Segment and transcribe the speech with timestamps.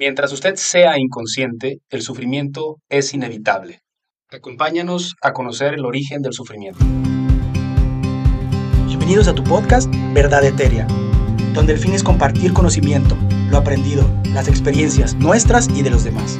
[0.00, 3.80] Mientras usted sea inconsciente, el sufrimiento es inevitable.
[4.30, 6.82] Acompáñanos a conocer el origen del sufrimiento.
[8.86, 10.86] Bienvenidos a tu podcast Verdad Eteria,
[11.52, 13.14] donde el fin es compartir conocimiento,
[13.50, 16.38] lo aprendido, las experiencias nuestras y de los demás.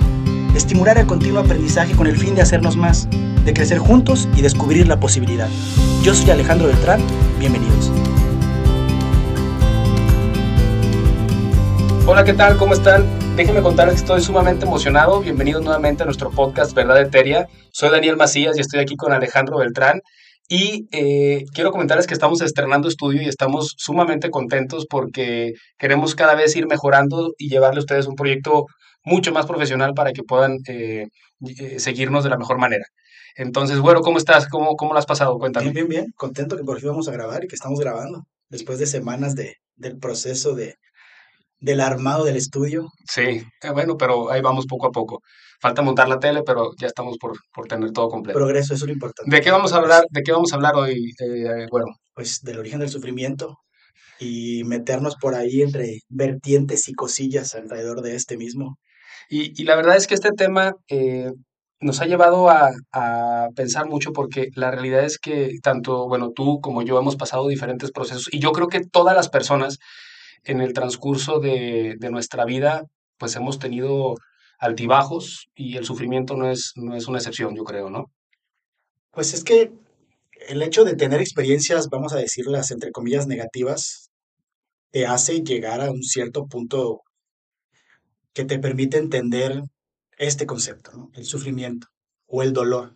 [0.57, 3.11] Estimular el continuo aprendizaje con el fin de hacernos más,
[3.45, 5.51] de crecer juntos y descubrir la posibilidad.
[6.03, 7.03] Yo soy Alejandro Beltrán,
[7.39, 7.93] bienvenidos.
[12.13, 12.57] Hola, ¿qué tal?
[12.57, 13.07] ¿Cómo están?
[13.37, 15.21] Déjenme contarles que estoy sumamente emocionado.
[15.21, 17.47] Bienvenidos nuevamente a nuestro podcast Verdad Eteria.
[17.71, 20.01] Soy Daniel Macías y estoy aquí con Alejandro Beltrán.
[20.49, 26.35] Y eh, quiero comentarles que estamos estrenando estudio y estamos sumamente contentos porque queremos cada
[26.35, 28.67] vez ir mejorando y llevarle a ustedes un proyecto
[29.05, 31.07] mucho más profesional para que puedan eh,
[31.61, 32.87] eh, seguirnos de la mejor manera.
[33.37, 34.49] Entonces, bueno, ¿cómo estás?
[34.49, 35.39] ¿Cómo, cómo lo has pasado?
[35.39, 35.71] Cuéntame.
[35.71, 36.13] Bien, bien, bien.
[36.17, 39.59] Contento que por fin vamos a grabar y que estamos grabando después de semanas de,
[39.77, 40.75] del proceso de,
[41.61, 42.89] del armado del estudio.
[43.09, 43.43] Sí,
[43.75, 45.23] bueno, pero ahí vamos poco a poco.
[45.61, 48.39] Falta montar la tele, pero ya estamos por, por tener todo completo.
[48.39, 49.35] Progreso, eso es lo importante.
[49.35, 50.05] ¿De qué vamos a hablar?
[50.11, 51.13] ¿De qué vamos a hablar hoy?
[51.21, 53.59] Eh, bueno, Pues del origen del sufrimiento
[54.19, 58.79] y meternos por ahí entre vertientes y cosillas alrededor de este mismo.
[59.29, 61.31] y, y la verdad es que este tema eh,
[61.81, 66.61] nos ha llevado a, a pensar mucho porque la realidad es que tanto, bueno, tú
[66.61, 69.79] como yo hemos pasado diferentes procesos y yo creo que todas las personas
[70.45, 72.85] en el transcurso de, de nuestra vida,
[73.19, 74.15] pues hemos tenido
[74.59, 78.11] altibajos y el sufrimiento no es, no es una excepción, yo creo, ¿no?
[79.13, 79.73] Pues es que
[80.49, 84.11] el hecho de tener experiencias, vamos a decirlas entre comillas negativas,
[84.91, 87.03] te hace llegar a un cierto punto
[88.33, 89.63] que te permite entender
[90.17, 91.11] este concepto, ¿no?
[91.15, 91.89] El sufrimiento
[92.27, 92.95] o el dolor.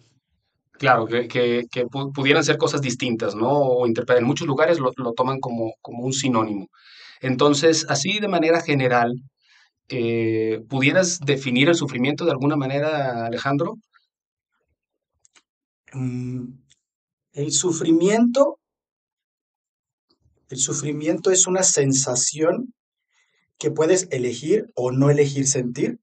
[0.72, 3.48] Claro, que, que, que pu- pudieran ser cosas distintas, ¿no?
[3.50, 4.20] O interpretar.
[4.22, 6.66] En muchos lugares lo, lo toman como, como un sinónimo.
[7.20, 9.12] Entonces, así de manera general,
[9.88, 13.76] eh, ¿pudieras definir el sufrimiento de alguna manera, Alejandro?
[15.94, 16.58] Mm,
[17.34, 18.58] El sufrimiento,
[20.48, 22.72] el sufrimiento es una sensación
[23.58, 25.98] que puedes elegir o no elegir sentir.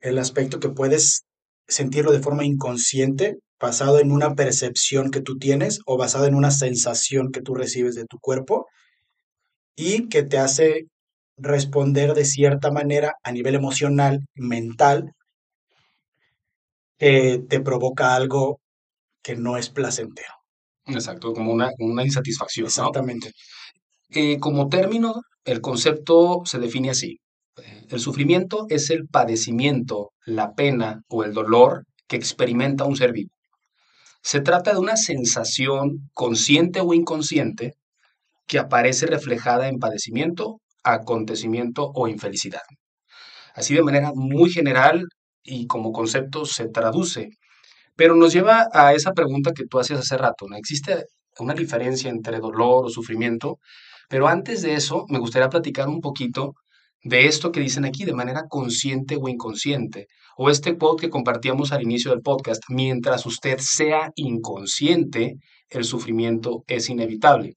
[0.00, 1.24] El aspecto que puedes
[1.68, 6.50] sentirlo de forma inconsciente, basado en una percepción que tú tienes o basado en una
[6.50, 8.66] sensación que tú recibes de tu cuerpo
[9.80, 10.88] y que te hace
[11.38, 15.12] responder de cierta manera a nivel emocional, mental,
[16.98, 18.60] que te provoca algo
[19.22, 20.34] que no es placentero.
[20.86, 22.68] Exacto, como una, una insatisfacción, ¿no?
[22.68, 23.32] Exactamente.
[24.10, 27.18] Eh, como término, el concepto se define así.
[27.88, 33.30] El sufrimiento es el padecimiento, la pena o el dolor que experimenta un ser vivo.
[34.22, 37.76] Se trata de una sensación consciente o inconsciente
[38.50, 42.62] que aparece reflejada en padecimiento, acontecimiento o infelicidad.
[43.54, 45.04] Así de manera muy general
[45.44, 47.28] y como concepto se traduce,
[47.94, 50.56] pero nos lleva a esa pregunta que tú hacías hace rato, ¿no?
[50.56, 51.04] ¿Existe
[51.38, 53.58] una diferencia entre dolor o sufrimiento?
[54.08, 56.54] Pero antes de eso, me gustaría platicar un poquito
[57.04, 61.70] de esto que dicen aquí de manera consciente o inconsciente, o este quote que compartíamos
[61.70, 65.36] al inicio del podcast, mientras usted sea inconsciente,
[65.68, 67.54] el sufrimiento es inevitable.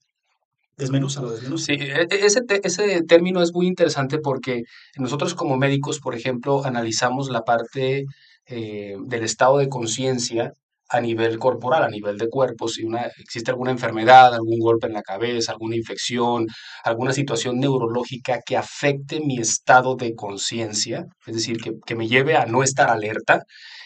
[0.76, 1.58] Desmenúzalo, desmenúzalo.
[1.58, 4.62] Sí, e- e- ese, ese término es muy interesante porque
[4.96, 8.04] nosotros como médicos, por ejemplo, analizamos la parte
[8.46, 10.52] eh, del estado de conciencia
[10.88, 14.92] a nivel corporal, a nivel de cuerpo, si una, existe alguna enfermedad, algún golpe en
[14.94, 16.46] la cabeza, alguna infección,
[16.84, 22.36] alguna situación neurológica que afecte mi estado de conciencia, es decir, que, que me lleve
[22.36, 23.42] a no estar alerta.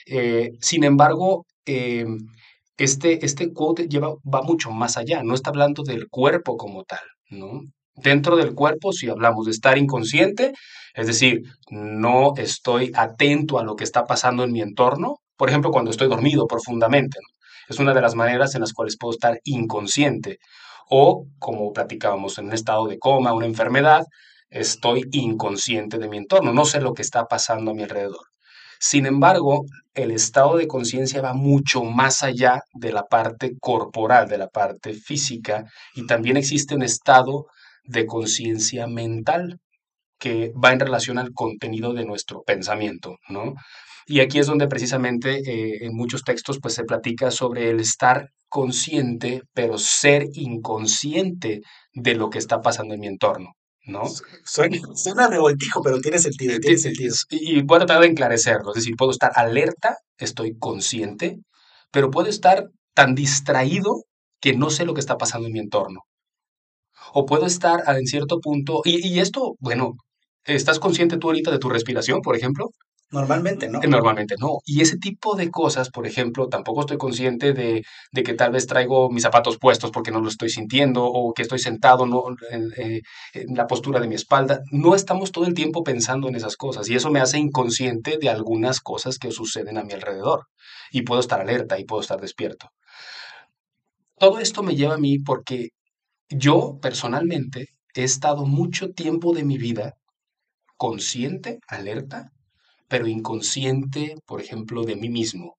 [0.06, 2.04] Eh, sin embargo, eh,
[2.78, 7.00] este, este quote lleva, va mucho más allá, no está hablando del cuerpo como tal,
[7.30, 7.62] ¿no?
[7.96, 10.52] Dentro del cuerpo, si hablamos de estar inconsciente,
[10.94, 15.70] es decir, no estoy atento a lo que está pasando en mi entorno, por ejemplo,
[15.70, 17.18] cuando estoy dormido profundamente.
[17.68, 20.38] Es una de las maneras en las cuales puedo estar inconsciente.
[20.88, 24.04] O, como platicábamos, en un estado de coma, una enfermedad,
[24.48, 28.26] estoy inconsciente de mi entorno, no sé lo que está pasando a mi alrededor.
[28.80, 29.64] Sin embargo,
[29.94, 34.94] el estado de conciencia va mucho más allá de la parte corporal, de la parte
[34.94, 35.64] física,
[35.94, 37.46] y también existe un estado
[37.84, 39.58] de conciencia mental
[40.18, 43.54] que va en relación al contenido de nuestro pensamiento, ¿no?
[44.06, 48.30] Y aquí es donde precisamente eh, en muchos textos pues se platica sobre el estar
[48.48, 51.60] consciente, pero ser inconsciente
[51.92, 53.52] de lo que está pasando en mi entorno,
[53.88, 54.02] ¿no?
[54.44, 57.14] Suena, suena revoltijo, pero tiene sentido, tiene sentido.
[57.30, 61.38] Y voy a tratar de enclarecerlo, es decir, puedo estar alerta, estoy consciente,
[61.90, 64.04] pero puedo estar tan distraído
[64.40, 66.02] que no sé lo que está pasando en mi entorno.
[67.18, 69.94] O puedo estar en cierto punto, y, y esto, bueno,
[70.44, 72.70] ¿Estás consciente tú ahorita de tu respiración, por ejemplo?
[73.10, 73.80] Normalmente no.
[73.80, 74.58] Normalmente no.
[74.66, 77.82] Y ese tipo de cosas, por ejemplo, tampoco estoy consciente de,
[78.12, 81.40] de que tal vez traigo mis zapatos puestos porque no lo estoy sintiendo o que
[81.42, 83.00] estoy sentado no, en, eh,
[83.32, 84.60] en la postura de mi espalda.
[84.72, 88.28] No estamos todo el tiempo pensando en esas cosas y eso me hace inconsciente de
[88.28, 90.46] algunas cosas que suceden a mi alrededor
[90.90, 92.70] y puedo estar alerta y puedo estar despierto.
[94.18, 95.70] Todo esto me lleva a mí porque
[96.28, 99.94] yo personalmente he estado mucho tiempo de mi vida
[100.76, 102.32] consciente, alerta,
[102.88, 105.58] pero inconsciente, por ejemplo, de mí mismo.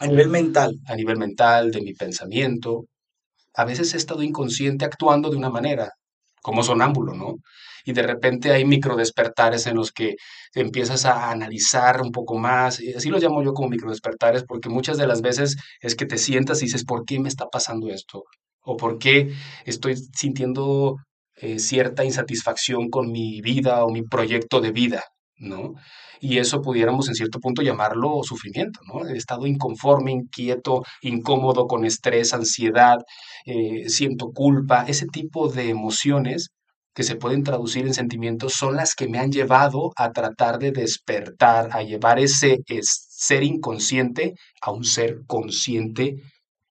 [0.00, 0.74] A nivel mental.
[0.86, 2.86] A nivel mental, de mi pensamiento.
[3.54, 5.90] A veces he estado inconsciente actuando de una manera,
[6.42, 7.36] como sonámbulo, ¿no?
[7.84, 10.16] Y de repente hay microdespertares en los que
[10.54, 12.80] empiezas a analizar un poco más.
[12.96, 16.62] Así lo llamo yo como microdespertares, porque muchas de las veces es que te sientas
[16.62, 18.24] y dices, ¿por qué me está pasando esto?
[18.62, 19.32] ¿O por qué
[19.64, 20.96] estoy sintiendo
[21.36, 25.02] eh, cierta insatisfacción con mi vida o mi proyecto de vida?
[25.40, 25.74] ¿No?
[26.20, 29.06] Y eso pudiéramos en cierto punto llamarlo sufrimiento, ¿no?
[29.08, 32.98] El estado inconforme, inquieto, incómodo, con estrés, ansiedad,
[33.46, 36.50] eh, siento culpa, ese tipo de emociones
[36.94, 40.72] que se pueden traducir en sentimientos son las que me han llevado a tratar de
[40.72, 46.16] despertar, a llevar ese ser inconsciente a un ser consciente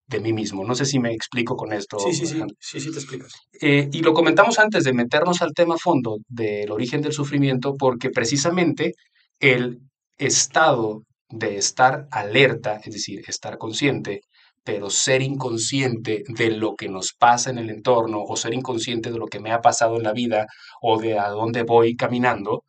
[0.10, 0.66] de mí mismo.
[0.66, 2.00] No sé si me explico con esto.
[2.00, 3.34] Sí, sí, sí, sí, sí te explicas.
[3.62, 8.10] Eh, y lo comentamos antes de meternos al tema fondo del origen del sufrimiento, porque
[8.10, 8.94] precisamente
[9.40, 9.80] el
[10.18, 14.22] estado de estar alerta, es decir, estar consciente,
[14.64, 19.18] pero ser inconsciente de lo que nos pasa en el entorno o ser inconsciente de
[19.18, 20.48] lo que me ha pasado en la vida
[20.82, 22.64] o de a dónde voy caminando,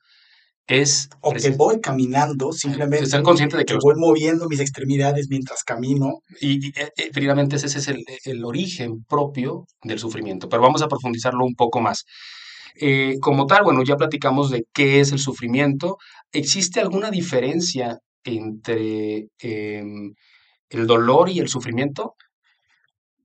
[0.71, 1.09] es...
[1.21, 6.21] O que voy caminando, simplemente estar consciente de que, voy moviendo mis extremidades mientras camino.
[6.41, 11.45] Y, y eh, ese es el, el, origen propio del sufrimiento, pero vamos a profundizarlo
[11.45, 12.05] un poco más.
[12.77, 15.99] Eh, como tal, bueno, ya platicamos de qué es el sufrimiento.
[16.31, 20.15] ¿Existe alguna diferencia entre em,
[20.69, 22.15] el dolor y el sufrimiento?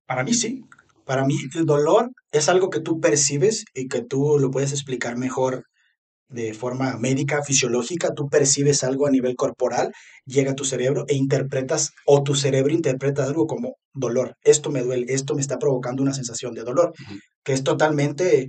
[0.08, 0.62] Para mí sí.
[1.06, 5.16] Para mí el dolor es algo que tú percibes y que tú lo puedes explicar
[5.16, 5.66] mejor
[6.28, 9.92] de forma médica, fisiológica, tú percibes algo a nivel corporal,
[10.26, 14.36] llega a tu cerebro e interpretas, o tu cerebro interpreta algo como dolor.
[14.44, 16.94] Esto me duele, esto me está provocando una sensación de dolor,
[17.44, 18.48] que es totalmente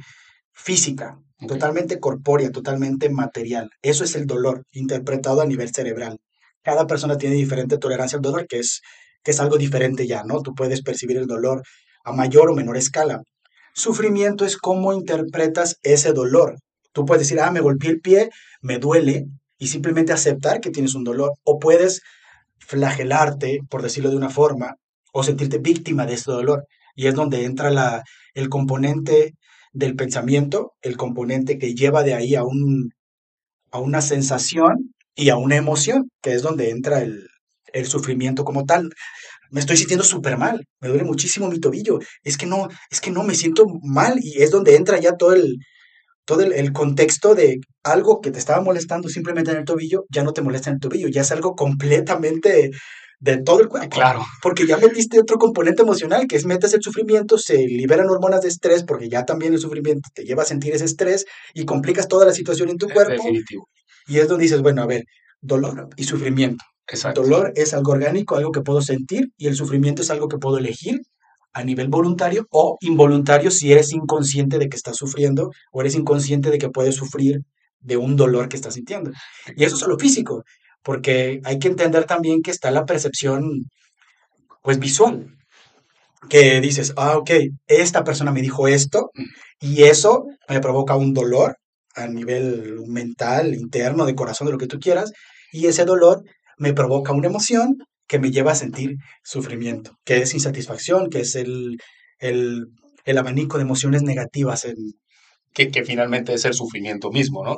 [0.52, 3.68] física, totalmente corpórea, totalmente material.
[3.82, 6.18] Eso es el dolor, interpretado a nivel cerebral.
[6.62, 8.80] Cada persona tiene diferente tolerancia al dolor, que es,
[9.22, 10.40] que es algo diferente ya, ¿no?
[10.40, 11.62] Tú puedes percibir el dolor
[12.04, 13.20] a mayor o menor escala.
[13.74, 16.56] Sufrimiento es cómo interpretas ese dolor.
[16.96, 18.30] Tú puedes decir, ah, me golpeé el pie,
[18.62, 19.26] me duele,
[19.58, 21.34] y simplemente aceptar que tienes un dolor.
[21.44, 22.00] O puedes
[22.56, 24.76] flagelarte, por decirlo de una forma,
[25.12, 26.64] o sentirte víctima de ese dolor.
[26.94, 28.02] Y es donde entra la,
[28.32, 29.34] el componente
[29.74, 32.94] del pensamiento, el componente que lleva de ahí a, un,
[33.72, 37.28] a una sensación y a una emoción, que es donde entra el,
[37.74, 38.88] el sufrimiento como tal.
[39.50, 43.10] Me estoy sintiendo súper mal, me duele muchísimo mi tobillo, es que no, es que
[43.10, 45.58] no, me siento mal y es donde entra ya todo el,
[46.26, 50.32] todo el, contexto de algo que te estaba molestando simplemente en el tobillo, ya no
[50.32, 52.72] te molesta en el tobillo, ya es algo completamente
[53.20, 53.88] de todo el cuerpo.
[53.88, 54.24] Claro.
[54.42, 58.48] Porque ya metiste otro componente emocional, que es metes el sufrimiento, se liberan hormonas de
[58.48, 61.24] estrés, porque ya también el sufrimiento te lleva a sentir ese estrés
[61.54, 63.12] y complicas toda la situación en tu cuerpo.
[63.12, 63.68] Definitivo.
[64.08, 65.04] Y es donde dices, bueno, a ver,
[65.40, 66.64] dolor y sufrimiento.
[66.88, 67.22] Exacto.
[67.22, 70.58] Dolor es algo orgánico, algo que puedo sentir, y el sufrimiento es algo que puedo
[70.58, 71.00] elegir
[71.56, 76.50] a nivel voluntario o involuntario si eres inconsciente de que estás sufriendo o eres inconsciente
[76.50, 77.40] de que puedes sufrir
[77.80, 79.10] de un dolor que estás sintiendo.
[79.56, 80.44] Y eso es lo físico,
[80.82, 83.70] porque hay que entender también que está la percepción
[84.62, 85.34] pues visual,
[86.28, 87.30] que dices, ah, ok,
[87.66, 89.10] esta persona me dijo esto
[89.58, 91.56] y eso me provoca un dolor
[91.94, 95.10] a nivel mental, interno, de corazón, de lo que tú quieras,
[95.52, 96.22] y ese dolor
[96.58, 101.34] me provoca una emoción que me lleva a sentir sufrimiento, que es insatisfacción, que es
[101.36, 101.78] el,
[102.18, 102.66] el,
[103.04, 104.76] el abanico de emociones negativas en,
[105.64, 107.56] que, finalmente es el sufrimiento mismo, ¿no?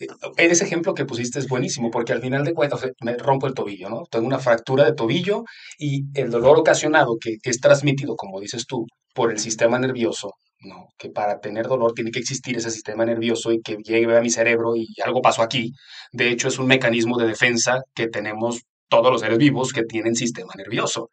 [0.00, 3.54] Eh, ese ejemplo que pusiste es buenísimo, porque al final de cuentas me rompo el
[3.54, 4.02] tobillo, ¿no?
[4.10, 5.44] Tengo una fractura de tobillo
[5.78, 10.88] y el dolor ocasionado que es transmitido, como dices tú, por el sistema nervioso, ¿no?
[10.98, 14.30] Que para tener dolor tiene que existir ese sistema nervioso y que llegue a mi
[14.30, 15.72] cerebro y algo pasó aquí.
[16.12, 20.14] De hecho, es un mecanismo de defensa que tenemos todos los seres vivos que tienen
[20.14, 21.10] sistema nervioso.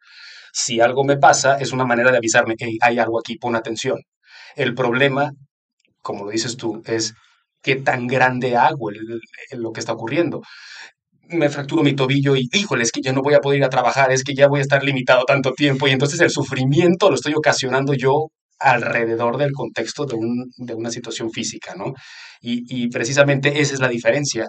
[0.52, 3.98] Si algo me pasa, es una manera de avisarme, hey, hay algo aquí, pon atención.
[4.56, 5.32] El problema,
[6.02, 7.14] como lo dices tú, es
[7.62, 8.90] qué tan grande hago
[9.52, 10.42] lo que está ocurriendo.
[11.28, 13.68] Me fracturo mi tobillo y, híjole, es que ya no voy a poder ir a
[13.68, 17.16] trabajar, es que ya voy a estar limitado tanto tiempo y entonces el sufrimiento lo
[17.16, 18.28] estoy ocasionando yo
[18.58, 21.92] alrededor del contexto de, un, de una situación física, ¿no?
[22.40, 24.46] Y precisamente esa es la diferencia.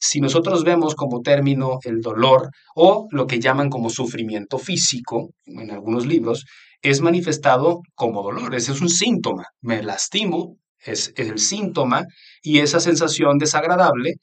[0.00, 5.70] Si nosotros vemos como término el dolor o lo que llaman como sufrimiento físico en
[5.70, 6.44] algunos libros,
[6.82, 9.46] es manifestado como dolor, ese es un síntoma.
[9.60, 12.04] Me lastimo, es, el síntoma,
[12.42, 14.14] y esa sensación desagradable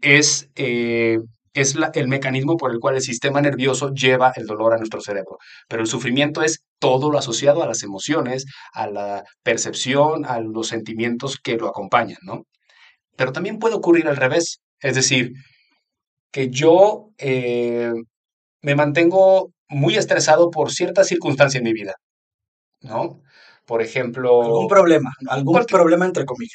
[0.00, 1.18] es, eh,
[1.52, 5.38] es el mecanismo por el cual el sistema nervioso lleva el dolor a nuestro cerebro.
[5.68, 10.68] Pero el sufrimiento es todo lo asociado a las emociones, a la percepción, a los
[10.68, 12.44] sentimientos que lo acompañan, ¿no?
[13.16, 15.32] Pero también puede ocurrir al revés, es decir,
[16.30, 17.90] que yo eh,
[18.60, 21.94] me mantengo muy estresado por cierta circunstancia en mi vida,
[22.82, 23.22] ¿no?
[23.64, 24.42] Por ejemplo...
[24.42, 26.54] Algún problema, algún problema entre comillas.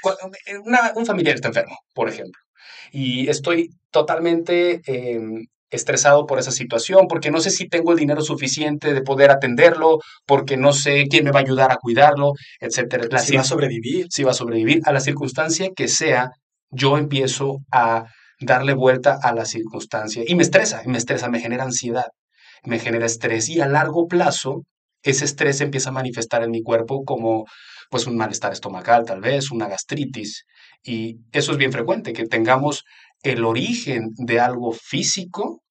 [0.96, 2.40] Un familiar está enfermo, por ejemplo,
[2.92, 8.22] y estoy totalmente em, estresado por esa situación, porque no sé si tengo el dinero
[8.22, 13.18] suficiente de poder atenderlo, porque no sé quién me va a ayudar a cuidarlo, etcétera.
[13.18, 14.06] si va a sobrevivir.
[14.12, 14.82] Si va a sobrevivir.
[14.86, 16.30] A la circunstancia que sea,
[16.70, 18.06] yo empiezo a
[18.40, 22.08] darle vuelta a la circunstancia y me estresa, me estresa, me genera ansiedad,
[22.64, 24.64] me genera estrés y a largo plazo
[25.04, 27.46] ese estrés empieza a manifestar en mi cuerpo como
[27.90, 30.46] pues un malestar estomacal tal vez, una gastritis
[30.84, 32.84] y eso es bien frecuente, que tengamos
[33.24, 35.62] el origen de algo físico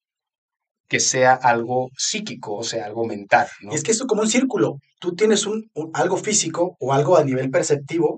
[0.88, 3.46] que sea algo psíquico, o sea, algo mental.
[3.70, 4.78] Es que esto es como un círculo.
[4.98, 8.16] Tú tienes un, algo físico o algo a nivel perceptivo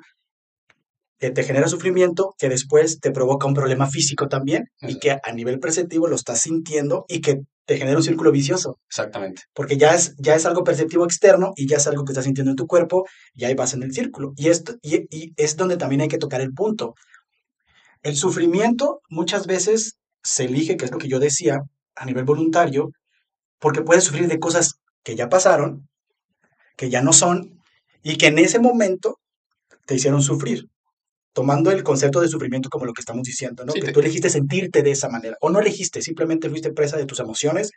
[1.20, 5.32] que te genera sufrimiento, que después te provoca un problema físico también y que a
[5.32, 8.78] nivel perceptivo lo estás sintiendo y que te genera un círculo vicioso.
[8.88, 9.42] Exactamente.
[9.52, 12.52] Porque ya es, ya es algo perceptivo externo y ya es algo que estás sintiendo
[12.52, 14.32] en tu cuerpo y ahí vas en el círculo.
[14.34, 16.94] Y, esto, y, y es donde también hay que tocar el punto.
[18.02, 21.60] El sufrimiento muchas veces se elige, que es lo que yo decía,
[21.96, 22.92] a nivel voluntario,
[23.58, 25.86] porque puedes sufrir de cosas que ya pasaron,
[26.78, 27.60] que ya no son,
[28.02, 29.18] y que en ese momento
[29.84, 30.70] te hicieron sufrir
[31.32, 33.72] tomando el concepto de sufrimiento como lo que estamos diciendo, ¿no?
[33.72, 37.20] que tú elegiste sentirte de esa manera, o no elegiste, simplemente fuiste presa de tus
[37.20, 37.70] emociones,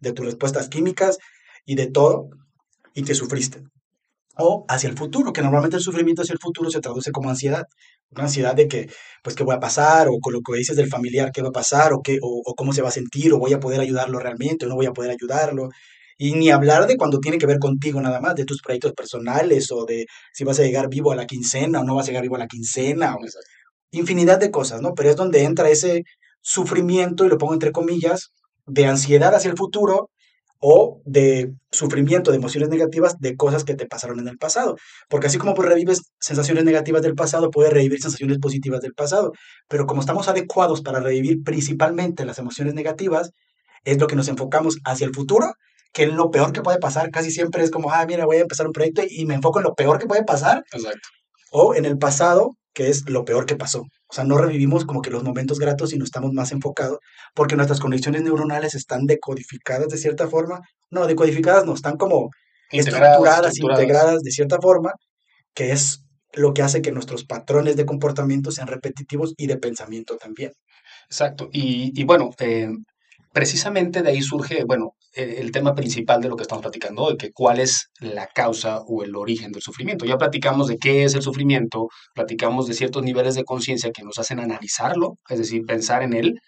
[0.00, 1.18] de tus respuestas químicas
[1.64, 2.28] y de todo,
[2.94, 3.62] y te sufriste.
[4.36, 7.64] O hacia el futuro, que normalmente el sufrimiento hacia el futuro se traduce como ansiedad.
[8.10, 8.88] Una ansiedad de que,
[9.22, 11.52] pues, qué voy a pasar, o con lo que dices del familiar, qué va a
[11.52, 14.66] pasar, o, qué, o cómo se va a sentir, o voy a poder ayudarlo realmente,
[14.66, 15.68] o no voy a poder ayudarlo.
[16.22, 19.72] Y ni hablar de cuando tiene que ver contigo nada más, de tus proyectos personales
[19.72, 22.24] o de si vas a llegar vivo a la quincena o no vas a llegar
[22.24, 23.14] vivo a la quincena.
[23.14, 23.18] O,
[23.90, 24.92] infinidad de cosas, ¿no?
[24.94, 26.04] Pero es donde entra ese
[26.42, 28.34] sufrimiento, y lo pongo entre comillas,
[28.66, 30.10] de ansiedad hacia el futuro
[30.58, 34.76] o de sufrimiento, de emociones negativas de cosas que te pasaron en el pasado.
[35.08, 39.32] Porque así como revives sensaciones negativas del pasado, puedes revivir sensaciones positivas del pasado.
[39.68, 43.30] Pero como estamos adecuados para revivir principalmente las emociones negativas,
[43.84, 45.54] es lo que nos enfocamos hacia el futuro
[45.92, 48.66] que lo peor que puede pasar casi siempre es como, ah, mira, voy a empezar
[48.66, 50.62] un proyecto y me enfoco en lo peor que puede pasar.
[50.72, 51.08] Exacto.
[51.52, 53.80] O en el pasado, que es lo peor que pasó.
[53.80, 56.98] O sea, no revivimos como que los momentos gratos, sino estamos más enfocados
[57.34, 60.60] porque nuestras conexiones neuronales están decodificadas de cierta forma.
[60.90, 62.30] No, decodificadas no, están como
[62.70, 64.92] estructuradas, integradas de cierta forma,
[65.54, 70.16] que es lo que hace que nuestros patrones de comportamiento sean repetitivos y de pensamiento
[70.16, 70.52] también.
[71.06, 71.48] Exacto.
[71.52, 72.68] Y, y bueno, eh,
[73.32, 77.16] precisamente de ahí surge, bueno, e, el tema principal de lo que estamos platicando hoy,
[77.16, 80.04] que cuál es la causa o el origen del sufrimiento.
[80.04, 84.18] Ya platicamos de qué es el sufrimiento, platicamos de ciertos niveles de conciencia que nos
[84.18, 86.40] hacen analizarlo, es decir, pensar en él.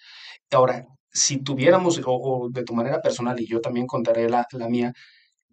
[0.50, 4.92] Ahora, si tuviéramos, o, de tu manera personal, y yo también contaré la, la mía,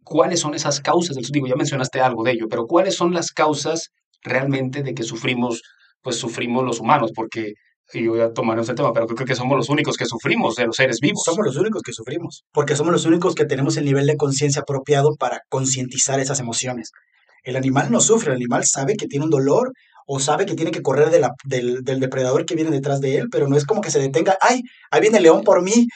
[0.04, 3.32] ¿cuáles son esas causas del Digo, ya mencionaste algo de ello, pero ¿cuáles son las
[3.32, 3.90] causas
[4.24, 5.62] realmente de que sufrimos,
[6.02, 7.12] pues sufrimos los humanos?
[7.16, 7.54] Porque
[7.94, 10.68] y voy a tomar ese tema, pero creo que somos los únicos que sufrimos de
[10.68, 11.24] los seres vivos.
[11.24, 14.62] Somos los únicos que sufrimos, porque somos los únicos que tenemos el nivel de conciencia
[14.62, 16.92] apropiado para concientizar esas emociones.
[17.44, 19.72] El animal no sufre, el animal sabe que tiene un dolor
[20.06, 23.48] o sabe que tiene que correr del, del, depredador que viene detrás de él, pero
[23.48, 25.88] no es como que se detenga, ay, ahí viene el león por mí,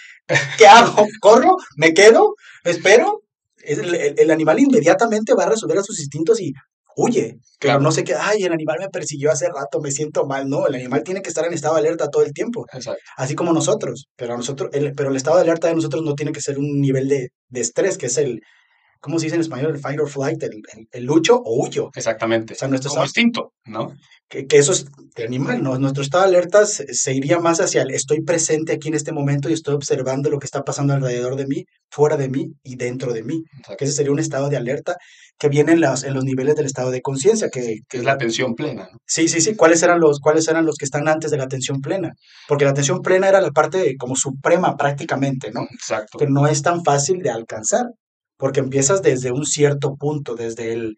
[0.58, 1.06] ¿qué hago?
[1.20, 1.56] ¿Corro?
[1.78, 2.36] ¿Me quedo?
[2.64, 3.22] ¿Espero?
[3.58, 6.54] El, el animal inmediatamente va a resolver a sus instintos y
[6.96, 7.38] huye.
[7.60, 10.50] Pero no sé qué, ay, el animal me persiguió hace rato, me siento mal.
[10.50, 12.66] No, el animal tiene que estar en estado de alerta todo el tiempo.
[13.18, 14.08] Así como nosotros.
[14.16, 16.82] Pero, nosotros el, pero el estado de alerta de nosotros no tiene que ser un
[16.82, 18.42] nivel de, de estrés, que es el,
[19.04, 19.72] ¿cómo se dice en español?
[19.72, 21.92] El fight or flight, el, el, lucho o huyo.
[21.94, 22.54] Exactamente.
[22.54, 23.94] O sea, nuestro Como instinto, ¿no?
[24.30, 25.78] Que, que, eso es de animal, ¿no?
[25.78, 29.50] Nuestro estado de alerta se, iría más hacia el estoy presente aquí en este momento
[29.50, 33.12] y estoy observando lo que está pasando alrededor de mí, fuera de mí y dentro
[33.12, 33.44] de mí.
[33.78, 34.96] Que ese sería un estado de alerta
[35.38, 37.50] que viene en, las, en los niveles del estado de conciencia.
[37.50, 38.88] Que, que, es la atención plena.
[38.90, 38.98] ¿no?
[39.06, 39.58] Sí, sí, sí.
[39.58, 42.14] ¿Cuáles eran, los, ¿Cuáles eran los que están antes de la atención plena?
[42.48, 45.64] Porque la atención plena era la parte como suprema prácticamente, ¿no?
[45.74, 46.18] Exacto.
[46.18, 47.88] Que no es tan fácil de alcanzar
[48.44, 50.98] porque empiezas desde un cierto punto, desde el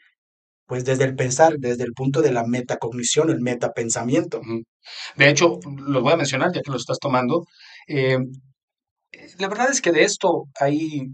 [0.68, 4.42] Pues desde el pensar, desde el punto de la metacognición, el metapensamiento.
[5.16, 5.60] De hecho,
[5.94, 7.46] los voy a mencionar ya que lo estás tomando.
[7.88, 8.18] Eh,
[9.40, 11.08] la verdad es que de esto hay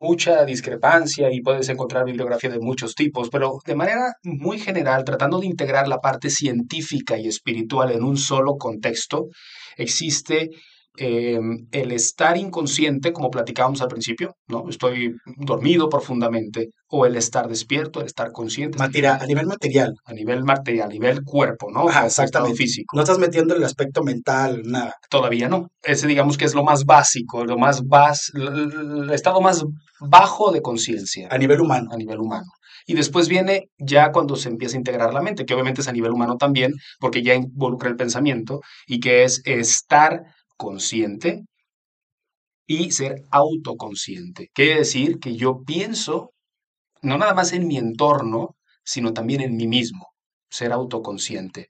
[0.00, 5.38] mucha discrepancia y puedes encontrar bibliografía de muchos tipos, pero de manera muy general, tratando
[5.38, 9.28] de integrar la parte científica y espiritual en un solo contexto,
[9.76, 10.48] existe
[10.96, 11.38] eh,
[11.72, 14.68] el estar inconsciente, como platicábamos al principio, ¿no?
[14.68, 18.78] Estoy dormido profundamente, o el estar despierto, el estar consciente.
[18.78, 19.94] Matira- a nivel material.
[20.04, 21.88] A nivel material, a nivel cuerpo, ¿no?
[21.88, 22.56] Ajá, exactamente.
[22.56, 22.96] físico.
[22.96, 24.94] No estás metiendo el aspecto mental, nada.
[25.10, 25.68] Todavía no.
[25.82, 29.64] Ese digamos que es lo más básico, lo más bas, el estado más
[30.00, 31.90] bajo de conciencia A nivel humano.
[31.92, 32.46] a nivel humano.
[32.86, 35.92] Y después viene ya cuando se empieza a integrar la mente, que obviamente es a
[35.92, 40.22] nivel humano también, porque ya involucra el pensamiento, y que es estar
[40.56, 41.44] consciente
[42.66, 44.50] y ser autoconsciente.
[44.54, 46.32] Quiere decir que yo pienso
[47.02, 50.08] no nada más en mi entorno, sino también en mí mismo,
[50.48, 51.68] ser autoconsciente.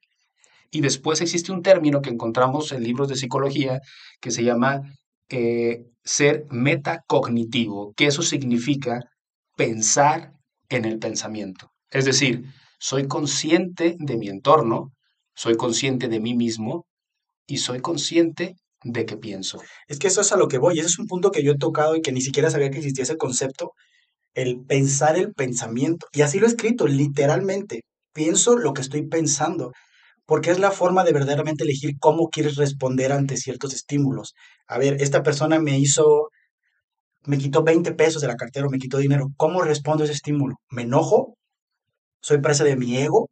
[0.71, 3.81] Y después existe un término que encontramos en libros de psicología
[4.21, 4.83] que se llama
[5.29, 9.01] eh, ser metacognitivo, que eso significa
[9.57, 10.33] pensar
[10.69, 11.71] en el pensamiento.
[11.91, 12.45] Es decir,
[12.79, 14.93] soy consciente de mi entorno,
[15.35, 16.87] soy consciente de mí mismo
[17.47, 19.61] y soy consciente de que pienso.
[19.89, 20.79] Es que eso es a lo que voy.
[20.79, 23.05] Ese es un punto que yo he tocado y que ni siquiera sabía que existía
[23.05, 23.73] ese concepto.
[24.35, 26.07] El pensar el pensamiento.
[26.13, 27.83] Y así lo he escrito, literalmente.
[28.13, 29.73] Pienso lo que estoy pensando.
[30.27, 34.35] Porque es la forma de verdaderamente elegir cómo quieres responder ante ciertos estímulos.
[34.69, 36.31] A ver, esta persona me hizo,
[37.25, 39.29] me quitó 20 pesos de la cartera, o me quitó dinero.
[39.37, 40.57] ¿Cómo respondo a ese estímulo?
[40.71, 41.37] ¿Me enojo?
[42.21, 43.31] ¿Soy presa de mi ego?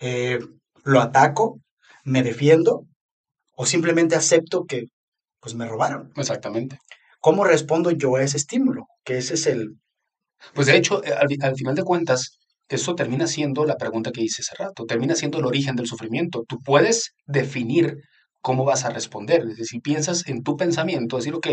[0.00, 0.38] Eh,
[0.84, 1.60] ¿Lo ataco?
[2.04, 2.86] ¿Me defiendo?
[3.60, 4.84] ¿O simplemente acepto que
[5.40, 6.12] pues me robaron?
[6.14, 6.78] Exactamente.
[7.20, 8.86] ¿Cómo respondo yo a ese estímulo?
[9.04, 9.80] Que ese es el...
[10.54, 12.38] Pues de hecho, eh, al, al final de cuentas,
[12.68, 16.44] eso termina siendo la pregunta que hice hace rato, termina siendo el origen del sufrimiento.
[16.46, 17.96] Tú puedes definir
[18.40, 19.40] cómo vas a responder.
[19.40, 21.48] Es decir, si piensas en tu pensamiento, decir, ok,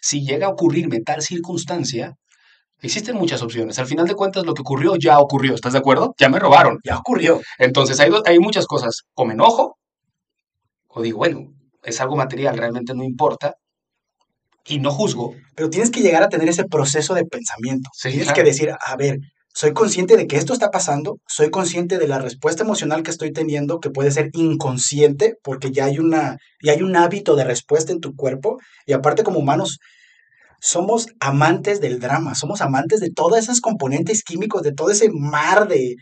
[0.00, 2.14] si llega a ocurrirme tal circunstancia,
[2.80, 3.78] existen muchas opciones.
[3.78, 6.14] Al final de cuentas, lo que ocurrió ya ocurrió, ¿estás de acuerdo?
[6.18, 6.78] Ya me robaron.
[6.84, 7.38] Ya ocurrió.
[7.58, 9.02] Entonces, hay, hay muchas cosas.
[9.14, 9.76] O me enojo,
[10.92, 13.54] o digo, bueno, es algo material, realmente no importa,
[14.66, 15.34] y no juzgo.
[15.54, 17.90] Pero tienes que llegar a tener ese proceso de pensamiento.
[17.94, 18.36] Sí, tienes claro.
[18.36, 19.18] que decir, a ver,
[19.52, 23.32] soy consciente de que esto está pasando, soy consciente de la respuesta emocional que estoy
[23.32, 27.92] teniendo, que puede ser inconsciente, porque ya hay una, ya hay un hábito de respuesta
[27.92, 29.78] en tu cuerpo, y aparte como humanos
[30.60, 35.66] somos amantes del drama, somos amantes de todos esos componentes químicos, de todo ese mar
[35.66, 35.96] de,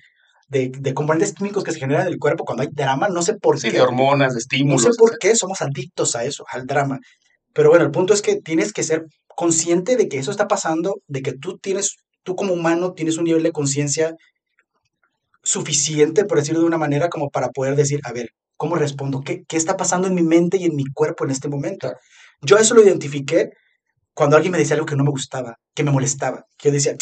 [0.49, 3.35] de, de componentes químicos que se generan en el cuerpo cuando hay drama, no sé
[3.35, 3.75] por Sí, qué.
[3.77, 4.83] de hormonas, de No estímulos.
[4.83, 6.99] sé por qué somos adictos a eso, al drama.
[7.55, 9.05] Pero bueno, el punto es que tienes que ser
[9.37, 13.25] consciente de que eso está pasando, de que tú tienes, tú como humano tienes un
[13.25, 14.15] nivel de conciencia
[15.43, 19.21] suficiente, por decirlo de una manera, como para poder decir, a ver, ¿cómo respondo?
[19.23, 21.93] ¿Qué, qué está pasando en mi mente y en mi cuerpo en este momento?
[22.43, 23.51] Yo eso lo identifiqué
[24.15, 26.97] cuando alguien me decía algo que no me gustaba, que me molestaba, que yo decía,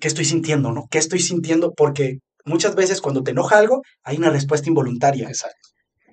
[0.00, 0.86] ¿qué estoy sintiendo, no?
[0.90, 1.72] ¿Qué estoy sintiendo?
[1.76, 2.18] Porque
[2.48, 5.68] muchas veces cuando te enoja algo, hay una respuesta involuntaria Exacto.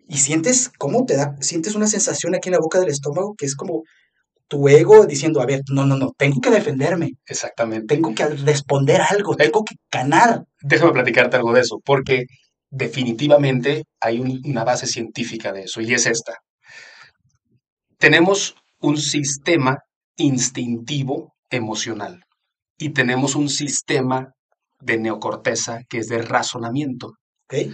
[0.07, 3.45] y sientes cómo te da, sientes una sensación aquí en la boca del estómago que
[3.45, 3.83] es como
[4.47, 7.95] tu ego diciendo, a ver, no, no, no, tengo que defenderme, Exactamente.
[7.95, 10.43] tengo que responder algo, tengo que ganar.
[10.61, 12.25] Déjame platicarte algo de eso, porque
[12.69, 16.35] definitivamente hay un- una base científica de eso, y es esta.
[17.97, 19.79] Tenemos un sistema
[20.17, 22.23] instintivo emocional
[22.77, 24.33] y tenemos un sistema
[24.81, 27.07] de neocorteza que es de razonamiento.
[27.45, 27.73] ¿Ok?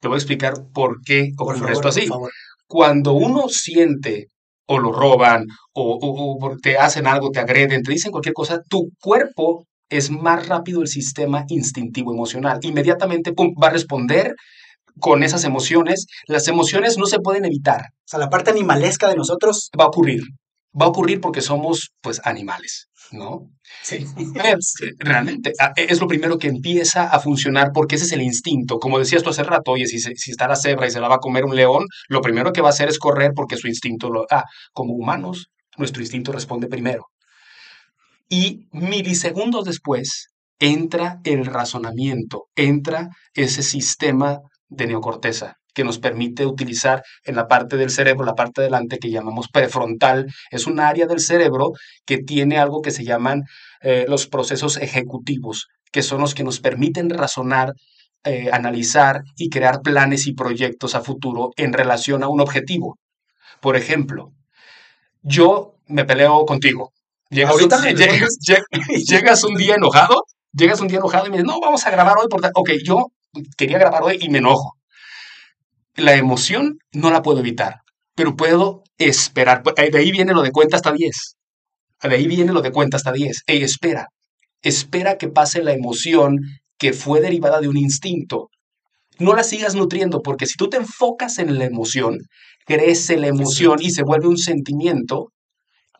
[0.00, 2.30] Te voy a explicar por qué Por ocurre favor, esto por así.
[2.66, 4.28] Cuando uno siente
[4.66, 8.34] o lo roban o, o- o por- te hacen algo, te agreden, te dicen cualquier
[8.34, 12.58] cosa, tu cuerpo es más rápido el sistema instintivo emocional.
[12.62, 14.34] Inmediatamente pum, va a responder
[15.00, 16.06] con esas emociones.
[16.26, 19.88] Las emociones no se pueden evitar, O sea, la parte animalesca de nosotros, va a
[19.88, 20.22] ocurrir.
[20.80, 23.50] Va a ocurrir porque somos pues animales, ¿no?
[23.82, 24.06] sí.
[24.44, 28.78] Es, realmente, a- es lo primero que empieza a funcionar porque ese es el instinto.
[28.78, 31.08] Como decías tú hace rato, oye, si, se- si está la cebra y se la
[31.08, 33.66] va a comer un león, lo primero que va a hacer es correr porque su
[33.68, 34.26] instinto lo...
[34.30, 37.06] Ah, como humanos, nuestro instinto responde primero.
[38.30, 47.02] Y milisegundos después entra el razonamiento, entra ese sistema de neocorteza que nos permite utilizar
[47.24, 51.20] en la parte del cerebro, la parte delante que llamamos prefrontal, es un área del
[51.20, 51.72] cerebro
[52.06, 53.44] que tiene algo que se llaman
[53.80, 57.72] eh, los procesos ejecutivos, que son los que nos permiten razonar,
[58.24, 62.98] eh, analizar y crear planes y proyectos a futuro en relación a un objetivo.
[63.60, 64.32] Por ejemplo,
[65.22, 66.92] yo me peleo contigo.
[67.30, 71.36] Llegas, un, Ahorita, llegas- lleg- llegas un día enojado Llegas un día enojado y me
[71.36, 72.26] dices, no, vamos a grabar hoy.
[72.28, 73.08] Por ok, yo
[73.56, 74.77] quería grabar hoy y me enojo.
[75.98, 77.80] La emoción no la puedo evitar,
[78.14, 79.64] pero puedo esperar.
[79.64, 81.36] De ahí viene lo de cuenta hasta 10.
[82.04, 83.42] De ahí viene lo de cuenta hasta 10.
[83.48, 84.06] Ey, espera.
[84.62, 86.38] Espera que pase la emoción
[86.78, 88.48] que fue derivada de un instinto.
[89.18, 92.18] No la sigas nutriendo, porque si tú te enfocas en la emoción,
[92.64, 95.32] crece la emoción y se vuelve un sentimiento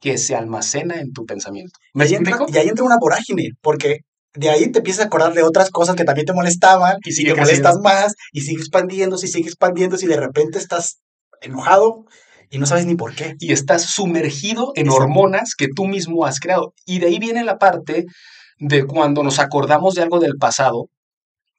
[0.01, 1.77] que se almacena en tu pensamiento.
[1.93, 4.03] ¿Me y, ahí entra, y ahí entra una vorágine, porque
[4.35, 7.35] de ahí te empiezas a acordar de otras cosas que también te molestaban y, sigue
[7.35, 11.01] te molestas más y sigue expandiéndose y sigue expandiéndose y de repente estás
[11.41, 12.05] enojado
[12.51, 13.35] y no sabes ni por qué.
[13.39, 16.73] Y estás sumergido en hormonas que tú mismo has creado.
[16.87, 18.07] Y de ahí viene la parte
[18.59, 20.89] de cuando nos acordamos de algo del pasado.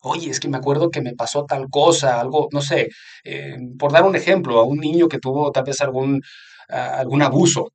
[0.01, 2.88] Oye, es que me acuerdo que me pasó tal cosa, algo, no sé,
[3.25, 6.21] eh, por dar un ejemplo, a un niño que tuvo tal vez algún,
[6.69, 7.71] algún abuso,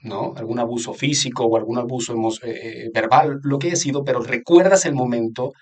[0.00, 0.34] ¿no?
[0.36, 4.84] Algún abuso físico o algún abuso eh, eh, verbal, lo que haya sido, pero recuerdas
[4.86, 5.52] el momento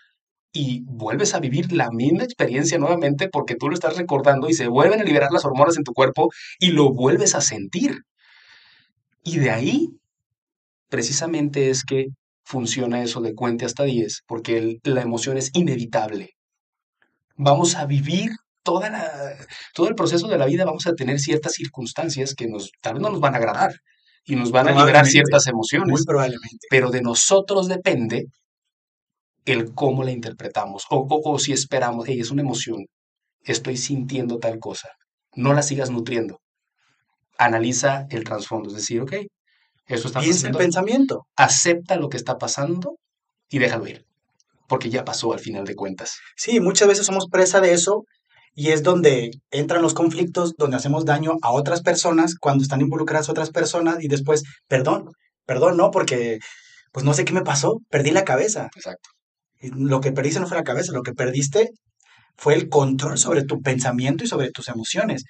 [0.52, 4.68] y vuelves a vivir la misma experiencia nuevamente porque tú lo estás recordando y se
[4.68, 8.02] vuelven a liberar las hormonas en tu cuerpo y lo vuelves a sentir.
[9.22, 9.88] Y de ahí,
[10.88, 12.06] precisamente es que
[12.44, 16.30] funciona eso de cuente hasta 10, porque la emoción es inevitable.
[17.36, 18.30] Vamos a vivir
[18.62, 19.36] toda la,
[19.74, 23.02] todo el proceso de la vida, vamos a tener ciertas circunstancias que nos, tal vez
[23.02, 23.74] no nos van a agradar
[24.26, 25.88] y nos van a liberar ciertas emociones.
[25.88, 26.66] Muy probablemente.
[26.68, 28.26] Pero de nosotros depende
[29.44, 32.84] el cómo la interpretamos o, o, si esperamos, hey, es una emoción,
[33.44, 34.90] estoy sintiendo tal cosa.
[35.34, 36.40] No la sigas nutriendo.
[37.38, 39.12] Analiza el trasfondo, es decir, ok,
[39.86, 40.58] eso está pasando.
[40.58, 41.26] el pensamiento.
[41.36, 42.96] Acepta lo que está pasando
[43.48, 44.04] y déjalo ir,
[44.66, 46.16] porque ya pasó al final de cuentas.
[46.34, 48.04] Sí, muchas veces somos presa de eso
[48.58, 53.28] y es donde entran los conflictos, donde hacemos daño a otras personas cuando están involucradas
[53.28, 55.12] otras personas y después, perdón,
[55.44, 56.38] perdón, no, porque
[56.90, 58.70] pues no sé qué me pasó, perdí la cabeza.
[58.74, 59.10] Exacto.
[59.60, 61.68] Lo que perdiste no fue la cabeza, lo que perdiste
[62.36, 65.24] fue el control sobre tu pensamiento y sobre tus emociones.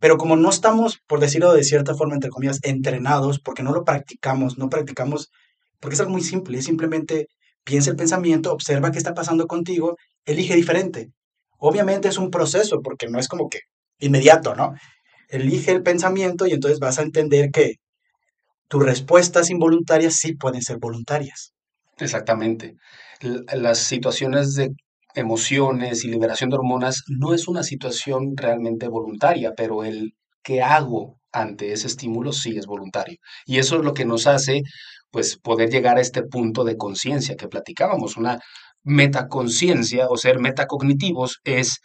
[0.00, 3.84] Pero como no estamos, por decirlo de cierta forma, entre comillas, entrenados, porque no lo
[3.84, 5.30] practicamos, no practicamos,
[5.78, 7.28] porque es algo muy simple, es simplemente
[7.62, 11.12] piensa el pensamiento, observa qué está pasando contigo, elige diferente.
[11.58, 13.60] Obviamente es un proceso, porque no es como que
[13.98, 14.74] inmediato, ¿no?
[15.28, 17.76] Elige el pensamiento y entonces vas a entender que
[18.68, 21.52] tus respuestas involuntarias sí pueden ser voluntarias.
[21.98, 22.76] Exactamente
[23.24, 24.74] las situaciones de
[25.14, 31.18] emociones y liberación de hormonas no es una situación realmente voluntaria, pero el que hago
[31.32, 33.18] ante ese estímulo sí es voluntario.
[33.46, 34.62] Y eso es lo que nos hace
[35.10, 38.40] pues poder llegar a este punto de conciencia que platicábamos, una
[38.84, 41.80] metaconciencia o ser metacognitivos es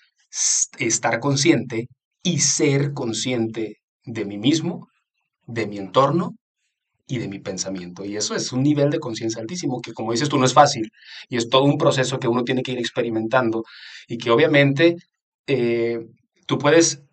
[0.77, 1.87] estar consciente
[2.23, 4.87] y ser consciente de mí mismo,
[5.47, 6.35] de mi entorno
[7.07, 8.05] y de mi pensamiento.
[8.05, 10.89] Y eso es un nivel de conciencia altísimo que, como dices tú, no es fácil.
[11.27, 13.63] Y es todo un proceso que uno tiene que ir experimentando
[14.07, 14.95] y que obviamente
[15.47, 15.99] eh,
[16.45, 17.03] tú puedes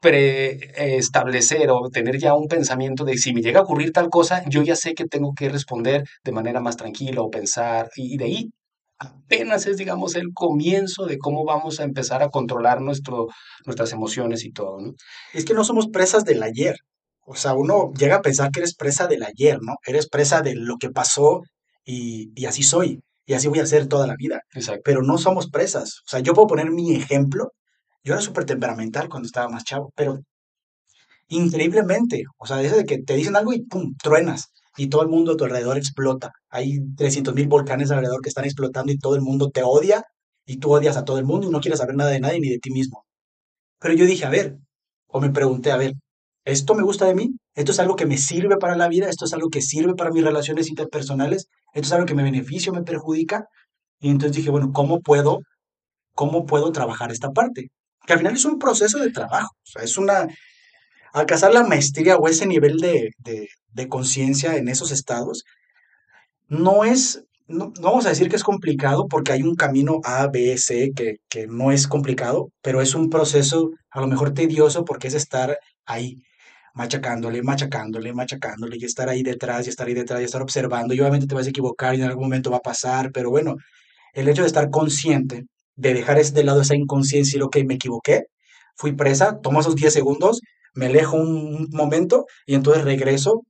[0.00, 4.62] preestablecer o tener ya un pensamiento de si me llega a ocurrir tal cosa, yo
[4.62, 7.88] ya sé que tengo que responder de manera más tranquila o pensar.
[7.96, 8.50] Y de ahí
[8.98, 13.28] apenas es, digamos, el comienzo de cómo vamos a empezar a controlar nuestro,
[13.66, 14.80] nuestras emociones y todo.
[14.80, 14.92] ¿no?
[15.32, 16.76] Es que no somos presas del ayer.
[17.26, 19.76] O sea, uno llega a pensar que eres presa del ayer, ¿no?
[19.86, 21.40] Eres presa de lo que pasó
[21.84, 23.00] y, y así soy.
[23.26, 24.42] Y así voy a ser toda la vida.
[24.52, 24.82] Exacto.
[24.84, 26.00] Pero no somos presas.
[26.06, 27.52] O sea, yo puedo poner mi ejemplo.
[28.04, 30.18] Yo era súper temperamental cuando estaba más chavo, pero
[31.28, 35.08] increíblemente, o sea, eso de que te dicen algo y pum, truenas y todo el
[35.08, 36.32] mundo a tu alrededor explota.
[36.50, 40.04] Hay 300 mil volcanes alrededor que están explotando y todo el mundo te odia
[40.46, 42.50] y tú odias a todo el mundo y no quieres saber nada de nadie ni
[42.50, 43.04] de ti mismo.
[43.80, 44.58] Pero yo dije, a ver,
[45.08, 45.94] o me pregunté, a ver,
[46.44, 49.24] esto me gusta de mí, esto es algo que me sirve para la vida, esto
[49.24, 52.74] es algo que sirve para mis relaciones interpersonales, esto es algo que me beneficia o
[52.74, 53.46] me perjudica.
[54.00, 55.40] Y entonces dije, bueno, ¿cómo puedo,
[56.14, 57.68] cómo puedo trabajar esta parte?
[58.06, 60.28] Que al final es un proceso de trabajo, o sea, es una,
[61.14, 63.10] alcanzar la maestría o ese nivel de,
[63.88, 65.44] conciencia en esos estados,
[66.48, 70.56] no es, no, vamos a decir que es complicado porque hay un camino A, B,
[70.58, 75.08] C que, que no es complicado, pero es un proceso a lo mejor tedioso porque
[75.08, 76.22] es estar ahí
[76.74, 81.00] machacándole, machacándole, machacándole, y estar ahí detrás, y estar ahí detrás, y estar observando, y
[81.00, 83.56] obviamente te vas a equivocar y en algún momento va a pasar, pero bueno,
[84.12, 85.44] el hecho de estar consciente,
[85.76, 88.24] de dejar de lado esa inconsciencia y lo que me equivoqué,
[88.76, 90.40] fui presa, tomo esos 10 segundos,
[90.74, 93.42] me alejo un momento y entonces regreso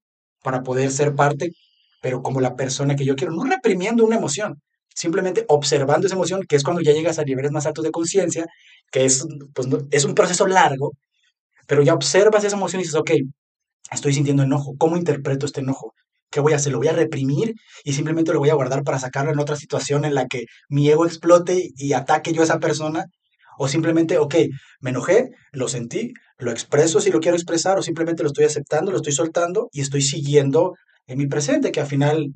[0.44, 1.52] para poder ser parte,
[2.02, 4.62] pero como la persona que yo quiero, no reprimiendo una emoción,
[4.94, 8.46] simplemente observando esa emoción, que es cuando ya llegas a niveles más altos de conciencia,
[8.92, 10.92] que es, pues, es un proceso largo,
[11.68, 13.12] pero ya observas esa emoción y dices, ok,
[13.92, 15.94] estoy sintiendo enojo, ¿cómo interpreto este enojo?
[16.30, 16.72] ¿qué voy a hacer?
[16.72, 17.54] ¿Lo voy a reprimir
[17.84, 20.88] y simplemente lo voy a guardar para sacarlo en otra situación en la que mi
[20.90, 23.06] ego explote y ataque yo a esa persona?
[23.58, 24.34] O simplemente, ok,
[24.80, 28.90] me enojé, lo sentí, lo expreso si lo quiero expresar, o simplemente lo estoy aceptando,
[28.90, 30.74] lo estoy soltando y estoy siguiendo
[31.06, 32.32] en mi presente, que al final,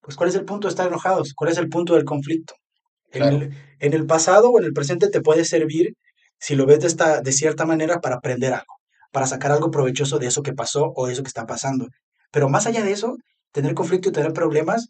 [0.00, 1.32] pues, ¿cuál es el punto de estar enojados?
[1.34, 2.54] ¿Cuál es el punto del conflicto?
[3.10, 5.94] En, el, en el pasado o en el presente te puede servir,
[6.38, 8.74] si lo ves de, esta, de cierta manera, para aprender algo,
[9.12, 11.88] para sacar algo provechoso de eso que pasó o eso que está pasando.
[12.30, 13.16] Pero más allá de eso,
[13.52, 14.88] tener conflicto y tener problemas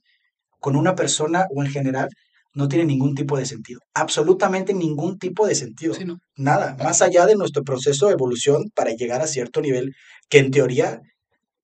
[0.60, 2.08] con una persona o en general
[2.54, 3.80] no tiene ningún tipo de sentido.
[3.94, 5.94] Absolutamente ningún tipo de sentido.
[6.36, 6.76] Nada.
[6.82, 9.94] Más allá de nuestro proceso de evolución para llegar a cierto nivel
[10.28, 11.00] que en teoría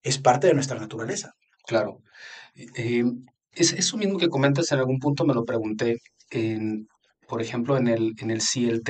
[0.01, 1.33] es parte de nuestra naturaleza.
[1.65, 2.01] Claro.
[2.55, 3.03] Eh,
[3.53, 5.97] es eso mismo que comentas en algún punto me lo pregunté.
[6.31, 6.87] En,
[7.27, 8.81] por ejemplo, en el, en el si el,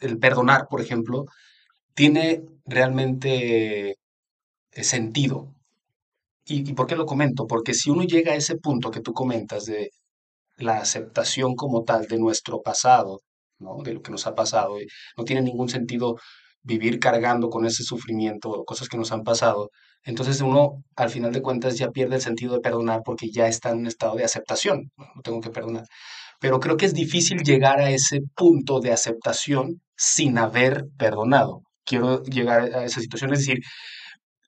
[0.00, 1.24] el perdonar, por ejemplo,
[1.94, 3.96] tiene realmente
[4.72, 5.54] eh, sentido.
[6.44, 7.46] ¿Y, ¿Y por qué lo comento?
[7.46, 9.90] Porque si uno llega a ese punto que tú comentas de
[10.60, 13.20] la aceptación como tal de nuestro pasado,
[13.58, 13.78] ¿no?
[13.82, 14.76] de lo que nos ha pasado.
[15.16, 16.16] No tiene ningún sentido
[16.62, 19.70] vivir cargando con ese sufrimiento o cosas que nos han pasado.
[20.04, 23.70] Entonces uno, al final de cuentas, ya pierde el sentido de perdonar porque ya está
[23.70, 24.90] en un estado de aceptación.
[24.96, 25.84] No tengo que perdonar.
[26.40, 31.62] Pero creo que es difícil llegar a ese punto de aceptación sin haber perdonado.
[31.84, 33.58] Quiero llegar a esa situación, es decir,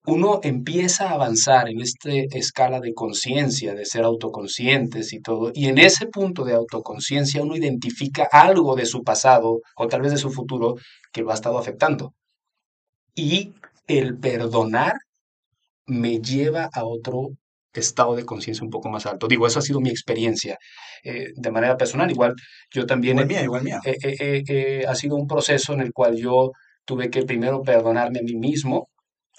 [0.05, 5.67] uno empieza a avanzar en esta escala de conciencia, de ser autoconscientes y todo, y
[5.67, 10.19] en ese punto de autoconciencia uno identifica algo de su pasado o tal vez de
[10.19, 10.75] su futuro
[11.13, 12.15] que lo ha estado afectando.
[13.15, 13.53] Y
[13.87, 14.95] el perdonar
[15.87, 17.31] me lleva a otro
[17.73, 19.29] estado de conciencia un poco más alto.
[19.29, 20.59] Digo, eso ha sido mi experiencia
[21.05, 22.11] eh, de manera personal.
[22.11, 22.35] Igual
[22.71, 23.19] yo también...
[23.19, 23.81] Igual mía, igual mía.
[24.89, 26.53] ha sido un proceso en el cual yo
[26.85, 28.89] tuve que primero perdonarme a mí mismo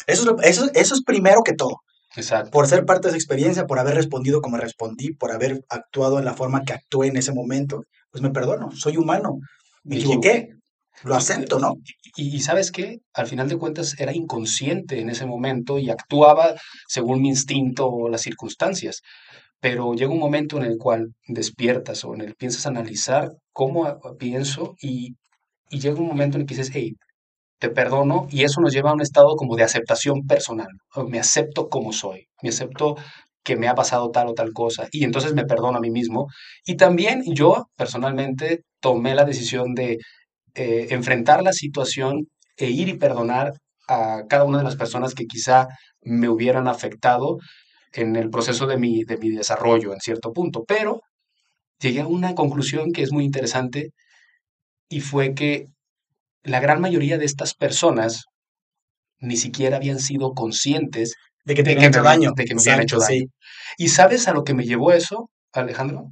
[0.08, 1.82] eso, eso, eso es primero que todo.
[2.16, 2.52] Exacto.
[2.52, 6.26] Por ser parte de esa experiencia, por haber respondido como respondí, por haber actuado en
[6.26, 9.40] la forma que actué en ese momento, pues me perdono, soy humano,
[9.84, 10.50] me equivoqué,
[11.04, 11.76] lo acepto, ¿no?
[12.16, 16.54] Y, y, sabes qué, al final de cuentas era inconsciente en ese momento y actuaba
[16.88, 19.02] según mi instinto o las circunstancias,
[19.60, 24.76] pero llega un momento en el cual despiertas o en el piensas analizar cómo pienso
[24.82, 25.16] y,
[25.70, 26.96] y llega un momento en el que dices, hey,
[27.64, 30.68] te perdono y eso nos lleva a un estado como de aceptación personal.
[31.08, 32.98] Me acepto como soy, me acepto
[33.42, 36.28] que me ha pasado tal o tal cosa y entonces me perdono a mí mismo.
[36.66, 40.00] Y también yo personalmente tomé la decisión de
[40.56, 43.54] eh, enfrentar la situación e ir y perdonar
[43.88, 45.68] a cada una de las personas que quizá
[46.02, 47.38] me hubieran afectado
[47.94, 50.66] en el proceso de mi, de mi desarrollo en cierto punto.
[50.68, 51.00] Pero
[51.80, 53.92] llegué a una conclusión que es muy interesante
[54.90, 55.68] y fue que
[56.44, 58.26] la gran mayoría de estas personas
[59.20, 62.32] ni siquiera habían sido conscientes de que, me, daño.
[62.36, 63.26] De que me habían hecho daño.
[63.78, 66.12] ¿Y sabes a lo que me llevó eso, Alejandro?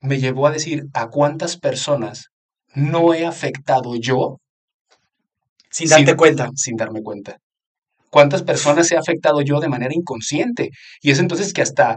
[0.00, 2.28] Me llevó a decir a cuántas personas
[2.74, 4.38] no he afectado yo.
[5.70, 6.50] Sin darte cuenta.
[6.54, 7.38] Sin darme cuenta.
[8.12, 10.68] ¿Cuántas personas he afectado yo de manera inconsciente?
[11.00, 11.96] Y es entonces que hasta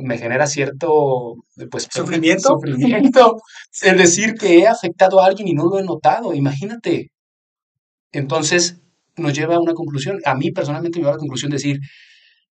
[0.00, 1.34] me genera cierto
[1.72, 2.50] pues, sufrimiento.
[2.50, 3.36] sufrimiento
[3.82, 7.10] el decir que he afectado a alguien y no lo he notado, imagínate.
[8.12, 8.78] Entonces
[9.16, 11.80] nos lleva a una conclusión, a mí personalmente me lleva a la conclusión de decir,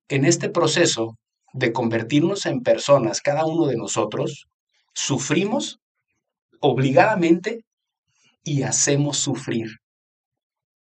[0.09, 1.17] en este proceso
[1.53, 4.47] de convertirnos en personas, cada uno de nosotros,
[4.93, 5.79] sufrimos
[6.59, 7.63] obligadamente
[8.43, 9.69] y hacemos sufrir.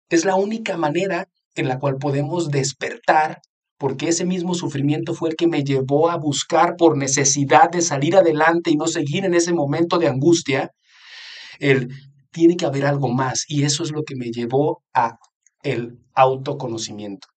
[0.08, 1.28] Es la única manera
[1.60, 3.40] en la cual podemos despertar
[3.78, 8.16] porque ese mismo sufrimiento fue el que me llevó a buscar por necesidad de salir
[8.16, 10.72] adelante y no seguir en ese momento de angustia,
[11.60, 11.88] el
[12.30, 15.18] tiene que haber algo más y eso es lo que me llevó a
[15.62, 17.28] el autoconocimiento.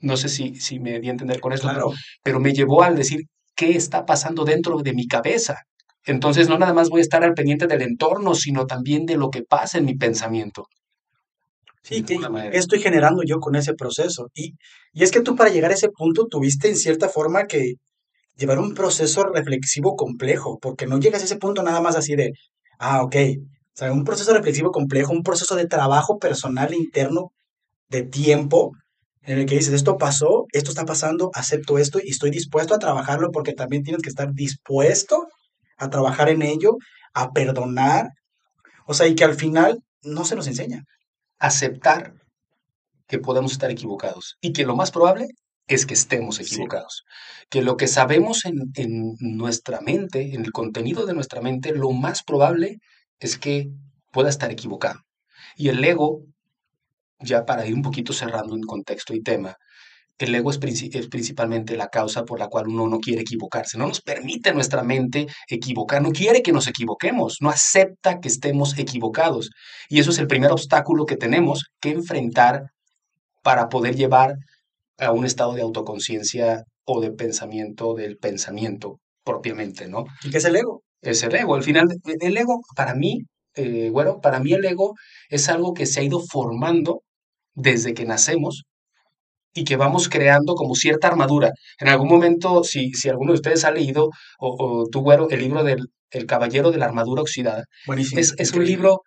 [0.00, 1.68] No sé si, si me di a entender con esto,
[2.22, 3.20] pero, me llevó al decir
[3.54, 5.62] qué está pasando dentro de mi cabeza.
[6.04, 9.30] Entonces no nada más voy a estar al pendiente del entorno, sino también de lo
[9.30, 10.66] que pasa en mi pensamiento.
[11.86, 12.18] Sí, ¿qué,
[12.52, 14.28] estoy generando yo con ese proceso?
[14.34, 14.54] Y,
[14.92, 17.74] y es que tú para llegar a ese punto tuviste en cierta forma que
[18.36, 22.32] llevar un proceso reflexivo complejo, porque no llegas a ese punto nada más así de,
[22.80, 27.30] ah, ok, o sea, un proceso reflexivo complejo, un proceso de trabajo personal interno,
[27.88, 28.72] de tiempo,
[29.22, 32.80] en el que dices, esto pasó, esto está pasando, acepto esto y estoy dispuesto a
[32.80, 35.28] trabajarlo porque también tienes que estar dispuesto
[35.76, 36.78] a trabajar en ello,
[37.14, 38.08] a perdonar,
[38.86, 40.82] o sea, y que al final no se nos enseña
[41.38, 42.14] aceptar
[43.06, 45.28] que podemos estar equivocados y que lo más probable
[45.68, 47.04] es que estemos equivocados.
[47.50, 51.90] Que lo que sabemos en, en, nuestra mente, en el contenido de nuestra mente, lo
[51.92, 52.78] más probable
[53.18, 53.70] es que
[54.12, 55.00] pueda estar equivocado.
[55.56, 56.22] Y el ego,
[57.20, 59.56] ya para ir un poquito cerrando en contexto y tema,
[60.18, 63.76] el ego es, es, principalmente la causa por la cual uno no quiere equivocarse.
[63.78, 68.78] No nos permite nuestra mente equivocar, no quiere que nos equivoquemos, no acepta que estemos
[68.78, 69.50] equivocados.
[69.88, 72.70] Y eso es el primer obstáculo que tenemos que enfrentar
[73.42, 74.36] para poder llevar
[74.98, 80.04] a un estado de autoconciencia o de pensamiento del pensamiento propiamente, ¿no?
[80.24, 80.82] ¿Y qué es el ego?
[81.02, 81.54] Es el ego.
[81.54, 83.20] Al final, el ego, para mí,
[83.54, 84.94] eh, bueno, para mí el ego
[85.28, 87.02] es algo que se ha ido formando
[87.54, 88.64] desde que nacemos
[89.56, 91.50] y que vamos creando como cierta armadura.
[91.80, 95.64] En algún momento, si, si alguno de ustedes ha leído, o, tú, güero, el libro
[95.64, 97.64] del El Caballero de la Armadura Oxidada,
[97.96, 99.00] es, es un libro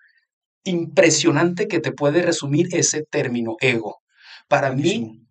[0.64, 3.98] impresionante que te puede resumir ese término ego.
[4.48, 5.22] Para mí,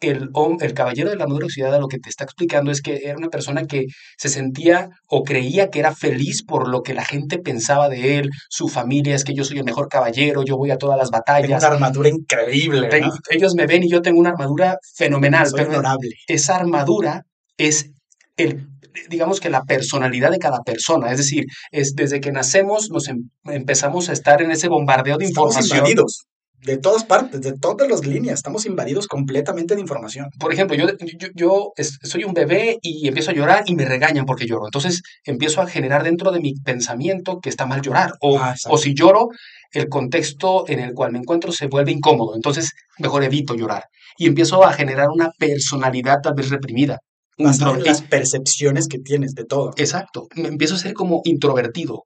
[0.00, 0.30] el,
[0.60, 3.28] el caballero de la armadura oxidada lo que te está explicando es que era una
[3.28, 7.88] persona que se sentía o creía que era feliz por lo que la gente pensaba
[7.88, 10.98] de él, su familia, es que yo soy el mejor caballero, yo voy a todas
[10.98, 11.60] las batallas.
[11.60, 12.88] Tengo una armadura increíble.
[13.30, 15.48] Ellos me ven y yo tengo una armadura fenomenal.
[15.48, 16.10] Soy honorable.
[16.26, 17.22] Esa armadura
[17.56, 17.90] es
[18.36, 18.66] el
[19.08, 23.30] digamos que la personalidad de cada persona, es decir, es desde que nacemos nos em,
[23.44, 25.78] empezamos a estar en ese bombardeo de Estamos información.
[25.78, 26.26] Invadidos
[26.62, 30.28] de todas partes, de todas las líneas, estamos invadidos completamente de información.
[30.38, 30.86] Por ejemplo, yo,
[31.34, 34.66] yo, soy un bebé y empiezo a llorar y me regañan porque lloro.
[34.66, 38.12] Entonces empiezo a generar dentro de mi pensamiento que está mal llorar.
[38.20, 39.28] O, ah, o si lloro,
[39.72, 42.34] el contexto en el cual me encuentro se vuelve incómodo.
[42.34, 43.84] Entonces mejor evito llorar.
[44.16, 46.98] Y empiezo a generar una personalidad tal vez reprimida.
[47.36, 49.70] Las percepciones que tienes de todo.
[49.76, 50.26] Exacto.
[50.34, 52.04] Me empiezo a ser como introvertido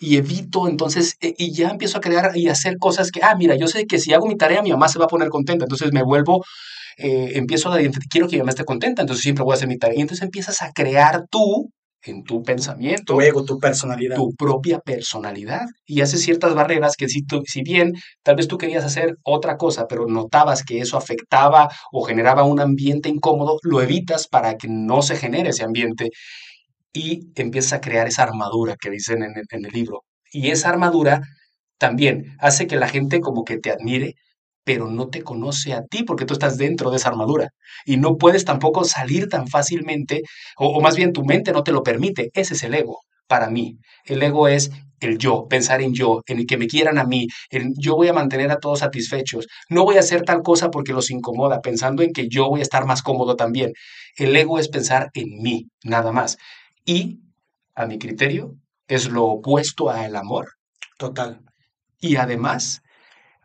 [0.00, 3.56] y evito entonces, eh, y ya empiezo a crear y hacer cosas que, ah, mira,
[3.56, 5.92] yo sé que si hago mi tarea mi mamá se va a poner contenta, entonces
[5.92, 6.44] me vuelvo,
[6.98, 7.78] eh, empiezo a
[8.10, 9.98] quiero que mi mamá esté contenta, entonces siempre voy a hacer mi tarea.
[9.98, 11.70] Y entonces empiezas a crear tú,
[12.04, 14.16] en tu pensamiento, tu ego, tu personalidad.
[14.16, 15.66] Tu propia personalidad.
[15.86, 19.56] Y haces ciertas barreras que si, tú, si bien tal vez tú querías hacer otra
[19.56, 24.68] cosa, pero notabas que eso afectaba o generaba un ambiente incómodo, lo evitas para que
[24.68, 26.10] no se genere ese ambiente
[26.92, 30.04] y empiezas a crear esa armadura que dicen en el, libro.
[30.30, 31.22] Y esa armadura
[31.78, 34.14] también hace que la gente como que te admire,
[34.64, 37.48] pero no te conoce a ti porque tú estás dentro de esa armadura
[37.84, 40.22] y no puedes tampoco salir tan fácilmente,
[40.56, 42.30] o, más bien tu mente no te lo permite.
[42.34, 43.78] Ese es el ego para mí.
[44.04, 47.26] El ego es el yo, pensar en yo, en el que me quieran a mí,
[47.50, 50.92] en yo voy a mantener a todos satisfechos, no voy a hacer tal cosa porque
[50.92, 53.72] los incomoda, pensando en que yo voy a estar más cómodo también.
[54.16, 56.38] El ego es pensar en mí, nada más
[56.84, 57.20] y,
[57.74, 58.56] a mi criterio,
[58.88, 60.48] es lo opuesto al amor.
[60.98, 61.40] Total.
[62.00, 62.82] Y además,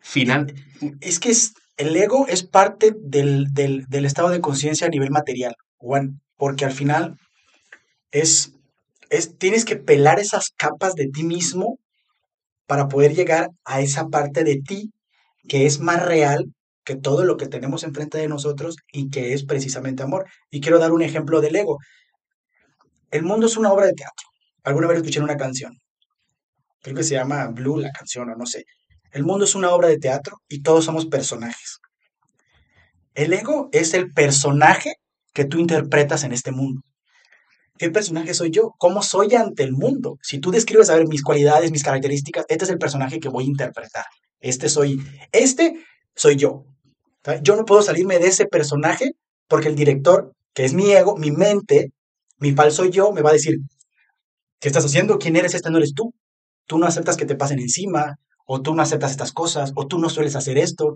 [0.01, 0.53] final...
[1.01, 5.55] Es que es, el ego es parte del, del, estado de conciencia a nivel material,
[5.77, 7.17] Juan, porque al final
[8.11, 8.53] es,
[9.09, 11.79] es, tienes que pelar esas capas de ti mismo
[12.65, 14.91] para poder llegar a esa parte de ti
[15.47, 16.45] que es más real
[16.83, 20.25] que todo lo que tenemos enfrente de nosotros y que es precisamente amor.
[20.49, 21.79] Y quiero dar un ejemplo del ego.
[23.11, 24.27] El mundo es una obra de teatro.
[24.63, 25.77] Alguna vez escuché una canción.
[26.81, 28.65] Creo que se llama Blue la canción o no sé.
[29.11, 31.79] El mundo es una obra de teatro y todos somos personajes.
[33.13, 34.93] El ego es el personaje
[35.33, 36.81] que tú interpretas en este mundo.
[37.77, 38.73] ¿Qué personaje soy yo?
[38.77, 40.17] ¿Cómo soy ante el mundo?
[40.21, 43.45] Si tú describes, a ver, mis cualidades, mis características, este es el personaje que voy
[43.45, 44.05] a interpretar.
[44.39, 44.99] Este soy,
[45.31, 45.73] este
[46.15, 46.65] soy yo.
[47.41, 49.11] Yo no puedo salirme de ese personaje
[49.47, 51.91] porque el director, que es mi ego, mi mente,
[52.37, 53.57] mi falso yo me va a decir,
[54.59, 55.17] ¿qué estás haciendo?
[55.17, 55.53] ¿Quién eres?
[55.53, 56.13] Este no eres tú.
[56.65, 59.99] Tú no aceptas que te pasen encima, o tú no aceptas estas cosas, o tú
[59.99, 60.93] no sueles hacer esto.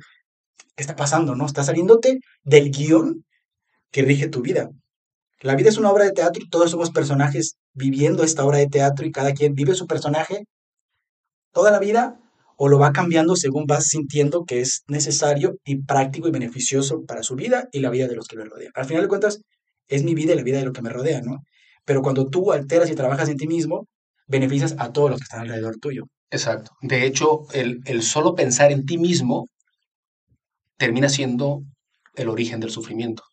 [0.75, 1.35] ¿Qué está pasando?
[1.35, 1.45] ¿No?
[1.45, 3.25] Estás saliéndote del guion
[3.91, 4.69] que rige tu vida.
[5.41, 8.67] La vida es una obra de teatro y todos somos personajes viviendo esta obra de
[8.67, 10.45] teatro y cada quien vive su personaje
[11.51, 12.17] toda la vida
[12.57, 17.23] o lo va cambiando según vas sintiendo que es necesario y práctico y beneficioso para
[17.23, 18.71] su vida y la vida de los que le rodean.
[18.75, 19.41] Al final de cuentas,
[19.87, 21.39] es mi vida y la vida de lo que me rodea, ¿no?
[21.85, 23.87] Pero cuando tú alteras y trabajas en ti mismo,
[24.27, 26.03] beneficias a todos los que están alrededor tuyo.
[26.29, 26.71] Exacto.
[26.81, 29.47] De hecho, el, el solo pensar en ti mismo
[30.77, 31.63] termina siendo
[32.15, 33.23] el origen del sufrimiento.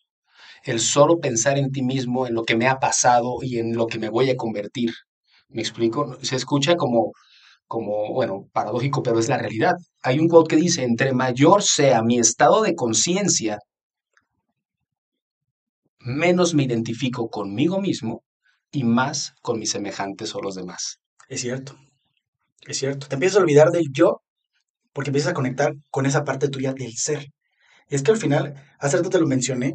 [0.65, 3.87] El solo pensar en ti mismo, en lo que me ha pasado y en lo
[3.87, 4.93] que me voy a convertir.
[5.49, 6.19] ¿Me explico?
[6.23, 7.13] Se escucha como,
[7.67, 9.75] como, bueno, paradójico, pero es la realidad.
[10.03, 13.59] Hay un quote que dice, entre mayor sea mi estado de conciencia,
[16.01, 18.23] menos me identifico conmigo mismo
[18.71, 20.99] y más con mis semejantes o los demás.
[21.29, 21.77] Es cierto,
[22.67, 23.09] es cierto.
[23.09, 24.21] Te empiezas a olvidar del yo
[24.93, 27.27] porque empiezas a conectar con esa parte tuya del ser.
[27.89, 29.75] Y es que al final, hace rato te lo mencioné,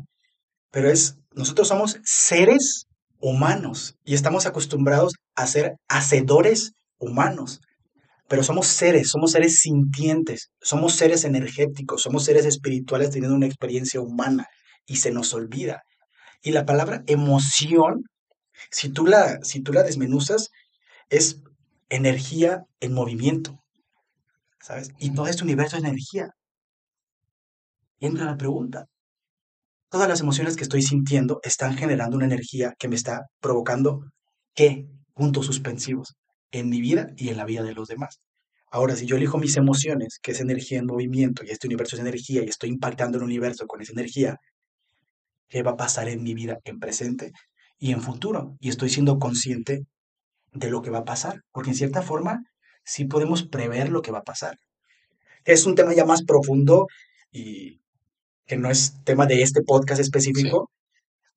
[0.71, 2.88] pero es, nosotros somos seres
[3.19, 7.61] humanos y estamos acostumbrados a ser hacedores humanos.
[8.28, 14.01] Pero somos seres, somos seres sintientes, somos seres energéticos, somos seres espirituales teniendo una experiencia
[14.01, 14.47] humana.
[14.86, 15.84] y se nos olvida.
[16.43, 18.03] Y la palabra emoción,
[18.69, 20.51] si tú la, si tú la desmenuzas,
[21.09, 21.41] es
[21.89, 23.59] energía en movimiento.
[24.59, 24.91] ¿Sabes?
[24.99, 26.29] Y todo este universo es energía.
[27.99, 28.85] Entra la pregunta.
[29.89, 34.01] Todas las emociones que estoy sintiendo están generando una energía que me está provocando
[34.53, 34.87] qué?
[35.13, 36.15] Puntos suspensivos
[36.51, 38.19] en mi vida y en la vida de los demás.
[38.71, 42.01] Ahora, si yo elijo mis emociones, que es energía en movimiento, y este universo es
[42.01, 44.37] energía, y estoy impactando el universo con esa energía,
[45.49, 47.31] ¿qué va a pasar en mi vida en presente
[47.79, 48.55] y en futuro?
[48.59, 49.85] Y estoy siendo consciente
[50.51, 52.43] de lo que va a pasar, porque en cierta forma
[52.83, 54.57] sí podemos prever lo que va a pasar.
[55.45, 56.87] Es un tema ya más profundo
[57.31, 57.81] y
[58.45, 60.69] que no es tema de este podcast específico,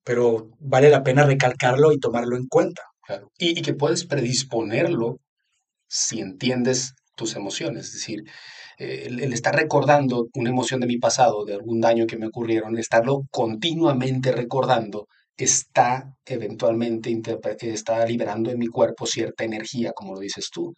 [0.03, 2.83] pero vale la pena recalcarlo y tomarlo en cuenta.
[3.37, 5.19] Y, y, que puedes predisponerlo
[5.87, 8.23] si entiendes tus emociones, es decir,
[8.77, 12.77] eh, el, estar recordando una emoción de mi pasado, de algún daño que me ocurrieron,
[12.77, 15.07] estarlo continuamente recordando,
[15.37, 17.11] está eventualmente
[17.61, 20.73] está liberando en mi cuerpo cierta energía, como lo dices tú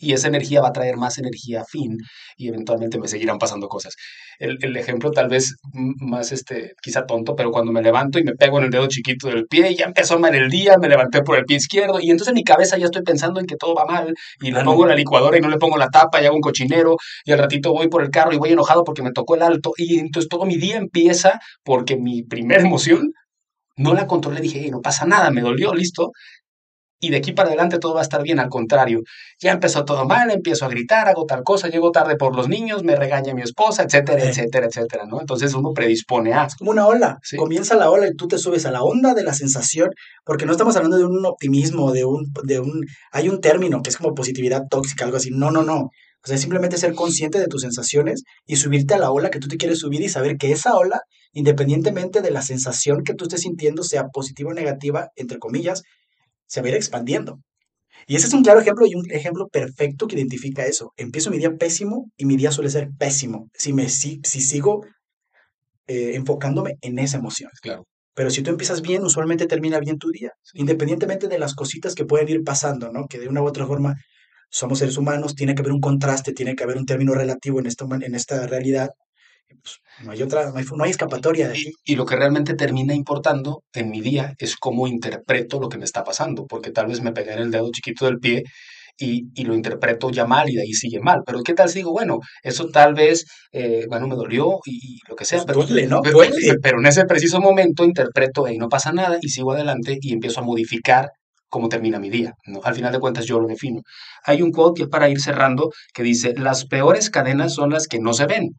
[0.00, 1.98] y esa energía va a traer más energía fin
[2.36, 3.94] y eventualmente me seguirán pasando cosas.
[4.38, 8.34] El, el, ejemplo tal vez más, este, quizá tonto, pero cuando me levanto y me
[8.34, 11.22] pego en el dedo chiquito del pie y ya empezó mal el día, me levanté
[11.22, 13.74] por el pie izquierdo y entonces en mi cabeza ya estoy pensando en que todo
[13.74, 16.36] va mal y le pongo la licuadora y no le pongo la tapa y hago
[16.36, 19.34] un cochinero y al ratito voy por el carro y voy enojado porque me tocó
[19.34, 23.12] el alto y entonces todo mi día empieza porque mi primera emoción
[23.76, 26.12] no la controlé, dije, no pasa nada, me dolió, listo,
[27.00, 28.38] y de aquí para adelante todo va a estar bien.
[28.38, 29.00] Al contrario,
[29.40, 32.84] ya empezó todo mal, empiezo a gritar, hago tal cosa, llego tarde por los niños,
[32.84, 35.20] me regaña mi esposa, etcétera, etcétera, etcétera, ¿no?
[35.20, 36.44] Entonces uno predispone a.
[36.44, 37.18] Es como una ola.
[37.36, 39.90] Comienza la ola y tú te subes a la onda de la sensación,
[40.24, 42.84] porque no estamos hablando de un optimismo, de un, de un.
[43.12, 45.30] Hay un término que es como positividad tóxica, algo así.
[45.32, 45.90] No, no, no.
[46.22, 49.48] O sea, simplemente ser consciente de tus sensaciones y subirte a la ola que tú
[49.48, 51.00] te quieres subir y saber que esa ola,
[51.32, 55.82] independientemente de la sensación que tú estés sintiendo, sea positiva o negativa, entre comillas,
[56.50, 57.40] se va a ir expandiendo.
[58.06, 60.92] Y ese es un claro ejemplo y un ejemplo perfecto que identifica eso.
[60.96, 64.84] Empiezo mi día pésimo y mi día suele ser pésimo si, me, si, si sigo
[65.86, 67.50] eh, enfocándome en esa emoción.
[67.62, 67.86] Claro.
[68.14, 72.04] Pero si tú empiezas bien, usualmente termina bien tu día, independientemente de las cositas que
[72.04, 73.06] pueden ir pasando, ¿no?
[73.06, 73.94] Que de una u otra forma
[74.50, 77.66] somos seres humanos, tiene que haber un contraste, tiene que haber un término relativo en
[77.66, 78.90] esta, en esta realidad
[79.62, 81.72] pues, no hay otra, no hay, escapatoria de aquí.
[81.84, 85.84] Y, lo que realmente termina importando en mi día es cómo interpreto lo que me
[85.84, 88.44] está pasando, porque tal vez me pegué en el dedo chiquito del pie
[88.98, 91.22] y, y, lo interpreto ya mal y de ahí sigue mal.
[91.24, 95.16] Pero ¿qué tal si digo, bueno, eso tal vez, eh, bueno, me dolió y, lo
[95.16, 96.00] que sea, pues pero, duele, ¿no?
[96.02, 96.18] Pero,
[96.62, 100.40] pero, en ese preciso momento interpreto, y no pasa nada y sigo adelante y empiezo
[100.40, 101.10] a modificar
[101.50, 102.34] cómo termina mi día.
[102.46, 102.60] ¿no?
[102.64, 103.82] Al final de cuentas yo lo defino.
[104.24, 107.98] Hay un quote que para ir cerrando que dice, las peores cadenas son las que
[107.98, 108.50] no se ven,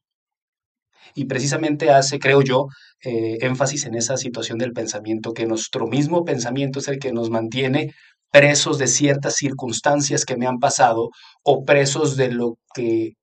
[1.15, 2.67] y precisamente hace, creo yo,
[3.03, 7.29] eh, énfasis en esa situación del pensamiento, que nuestro mismo pensamiento es el que nos
[7.29, 7.93] mantiene
[8.31, 11.09] presos de ciertas circunstancias que me han pasado
[11.43, 13.13] o presos de lo que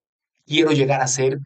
[0.46, 1.38] quiero llegar a ser,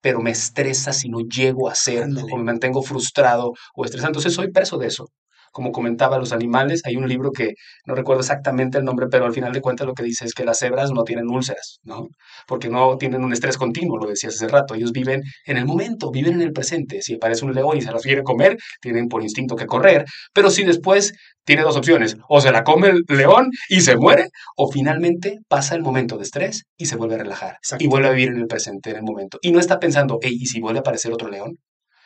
[0.00, 4.10] pero me estresa si no llego a ser o me mantengo frustrado o estresado.
[4.10, 5.06] Entonces soy preso de eso
[5.52, 7.54] como comentaba, los animales, hay un libro que
[7.86, 10.44] no recuerdo exactamente el nombre, pero al final de cuentas lo que dice es que
[10.44, 12.08] las cebras no tienen úlceras, ¿no?
[12.46, 16.10] Porque no tienen un estrés continuo, lo decías hace rato, ellos viven en el momento,
[16.10, 17.02] viven en el presente.
[17.02, 20.50] Si aparece un león y se las quiere comer, tienen por instinto que correr, pero
[20.50, 21.12] si después
[21.44, 25.74] tiene dos opciones, o se la come el león y se muere, o finalmente pasa
[25.74, 28.46] el momento de estrés y se vuelve a relajar y vuelve a vivir en el
[28.46, 29.38] presente, en el momento.
[29.40, 31.56] Y no está pensando, hey, ¿y si vuelve a aparecer otro león?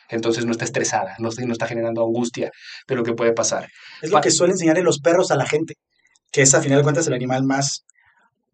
[0.09, 2.51] Entonces no está estresada, no está, no está generando angustia
[2.87, 3.69] de lo que puede pasar.
[4.01, 5.75] Es lo que suelen enseñarle los perros a la gente,
[6.31, 7.85] que es a final de cuentas el animal más,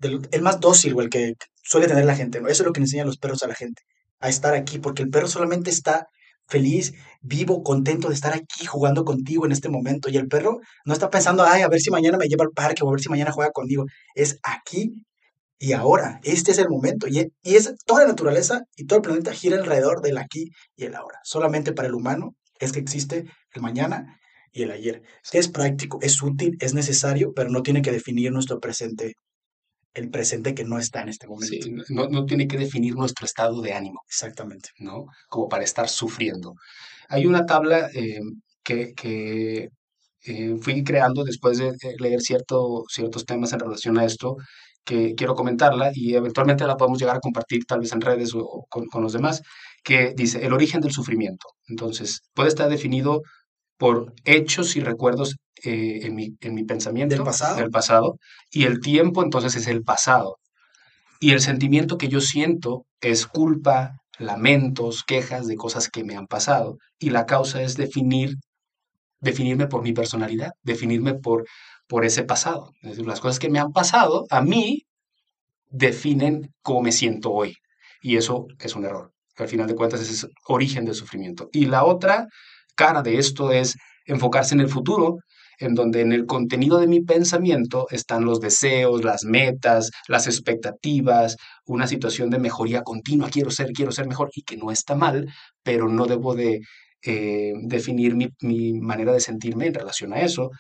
[0.02, 1.34] el más dócil o el que
[1.64, 2.42] suele tener la gente.
[2.42, 2.48] ¿no?
[2.48, 3.82] Eso es lo que enseñan los perros a la gente,
[4.20, 6.08] a estar aquí, porque el perro solamente está
[6.48, 10.10] feliz, vivo, contento de estar aquí jugando contigo en este momento.
[10.10, 12.84] Y el perro no está pensando, ay, a ver si mañana me lleva al parque
[12.84, 13.86] o a ver si mañana juega conmigo.
[14.16, 14.94] Es aquí
[15.60, 16.20] y ahora.
[16.24, 17.08] Este es el momento.
[17.08, 20.86] Y, y es toda la naturaleza y todo el planeta gira alrededor del aquí y
[20.86, 21.20] el ahora.
[21.24, 24.20] Solamente para el humano es que existe el mañana
[24.52, 25.04] y el ayer.
[25.32, 29.14] Es práctico, es útil, es necesario, pero no tiene que definir nuestro presente,
[29.94, 31.58] el presente que no está en este momento.
[31.62, 34.02] Sí, no, no, tiene que definir nuestro estado de ánimo.
[34.08, 34.70] Exactamente.
[34.80, 35.06] ¿no?
[35.28, 36.54] Como para estar sufriendo.
[37.10, 38.20] Hay una tabla eh,
[38.64, 39.70] que, que
[40.26, 44.36] eh, fui creando después de leer cierto, ciertos temas en relación a esto,
[44.90, 48.66] que quiero comentarla y eventualmente la podemos llegar a compartir tal vez en redes o,
[48.68, 49.44] con, los demás,
[49.84, 51.46] que dice el origen del sufrimiento.
[51.68, 53.22] Entonces, puede estar definido
[53.78, 57.58] por hechos y recuerdos eh, en, mi, en mi pensamiento del pasado.
[57.58, 58.18] del pasado,
[58.52, 60.38] y el tiempo entonces es el pasado.
[61.20, 66.26] Y el sentimiento que yo siento es culpa, lamentos, quejas de cosas que me han
[66.26, 66.78] pasado.
[66.98, 68.38] Y la causa es definir,
[69.22, 71.46] definirme por mi personalidad, definirme por,
[71.90, 72.72] por ese pasado.
[72.84, 74.86] Es decir, las cosas que me han pasado a mí
[75.70, 77.56] definen cómo me siento hoy.
[78.02, 79.12] Y eso es un error.
[79.36, 81.50] Al final de cuentas, ese es el origen del sufrimiento.
[81.52, 82.28] Y la otra
[82.76, 83.76] cara de esto es
[84.06, 85.18] enfocarse en el futuro,
[85.58, 91.38] en donde en el contenido de mi pensamiento están los deseos, las metas, las expectativas,
[91.66, 95.28] una situación de mejoría continua, quiero ser, quiero ser mejor, y que no está mal,
[95.64, 96.62] pero no debo de
[97.02, 100.52] eh, definir mi, mi manera de sentirme en relación a eso.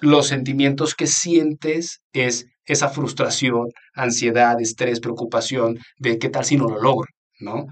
[0.00, 6.68] Los sentimientos que sientes es esa frustración, ansiedad, estrés, preocupación de qué tal si no
[6.68, 7.08] lo logro,
[7.40, 7.66] ¿no?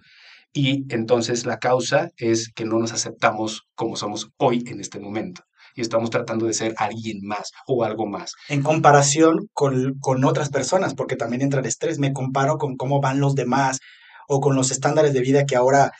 [0.53, 5.43] Y entonces la causa es que no nos aceptamos como somos hoy en este momento
[5.75, 8.33] y estamos tratando de ser alguien más o algo más.
[8.49, 13.01] En comparación con, con otras personas, porque también entra el estrés, me comparo con cómo
[13.01, 13.81] van los demás
[14.27, 15.93] o con los estándares de vida que ahora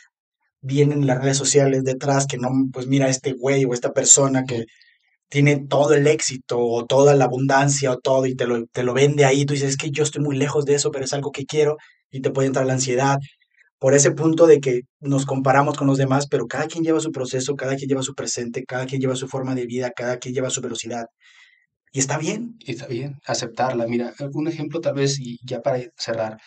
[0.61, 4.65] vienen las redes sociales detrás, que no, pues mira este güey o esta persona que
[5.29, 8.93] tiene todo el éxito o toda la abundancia o todo y te lo, te lo
[8.93, 11.31] vende ahí, tú dices, es que yo estoy muy lejos de eso, pero es algo
[11.31, 11.77] que quiero
[12.11, 13.17] y te puede entrar la ansiedad
[13.79, 17.11] por ese punto de que nos comparamos con los demás, pero cada quien lleva su
[17.11, 20.33] proceso, cada quien lleva su presente, cada quien lleva su forma de vida, cada quien
[20.33, 21.05] lleva su velocidad.
[21.91, 22.55] Y está bien.
[22.59, 23.87] Y está bien, aceptarla.
[23.87, 26.37] Mira, un ejemplo tal vez, y ya para cerrar.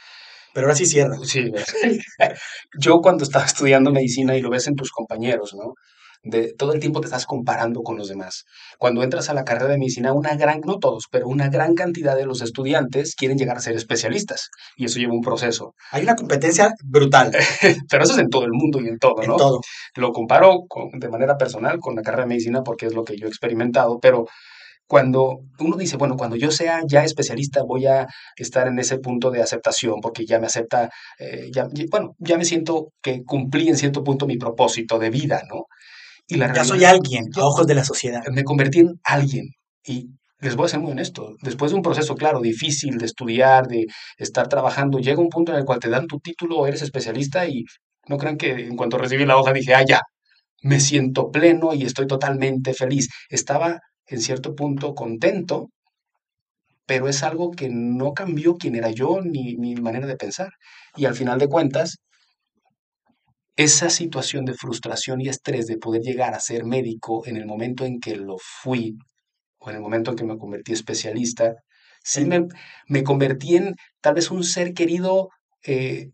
[0.54, 1.16] Pero ahora sí cierra.
[1.24, 1.50] Sí,
[2.80, 5.74] yo cuando estaba estudiando medicina y lo ves en tus compañeros, ¿no?
[6.22, 8.44] De todo el tiempo te estás comparando con los demás.
[8.78, 12.16] Cuando entras a la carrera de medicina, una gran, no todos, pero una gran cantidad
[12.16, 15.74] de los estudiantes quieren llegar a ser especialistas y eso lleva un proceso.
[15.92, 17.32] Hay una competencia brutal.
[17.90, 19.32] pero eso es en todo el mundo y en todo, ¿no?
[19.32, 19.60] En todo.
[19.96, 23.26] Lo comparo de manera personal con la carrera de medicina porque es lo que yo
[23.26, 24.26] he experimentado, pero
[24.90, 29.30] cuando uno dice, bueno, cuando yo sea ya especialista voy a estar en ese punto
[29.30, 33.76] de aceptación porque ya me acepta, eh, ya, bueno, ya me siento que cumplí en
[33.76, 35.66] cierto punto mi propósito de vida, ¿no?
[36.38, 38.22] Ya soy alguien, a ojos de la sociedad.
[38.32, 39.48] Me convertí en alguien.
[39.84, 40.10] Y
[40.40, 43.86] les voy a ser muy honesto, después de un proceso, claro, difícil de estudiar, de
[44.16, 47.64] estar trabajando, llega un punto en el cual te dan tu título, eres especialista y
[48.08, 50.00] no crean que en cuanto recibí la hoja dije, ah, ya,
[50.62, 53.08] me siento pleno y estoy totalmente feliz.
[53.28, 55.70] Estaba en cierto punto contento,
[56.86, 60.50] pero es algo que no cambió quién era yo ni mi manera de pensar.
[60.96, 61.98] Y al final de cuentas,
[63.62, 67.84] esa situación de frustración y estrés de poder llegar a ser médico en el momento
[67.84, 68.96] en que lo fui,
[69.58, 71.54] o en el momento en que me convertí especialista,
[72.02, 72.46] sí me,
[72.88, 75.28] me convertí en tal vez un ser querido
[75.66, 76.08] eh,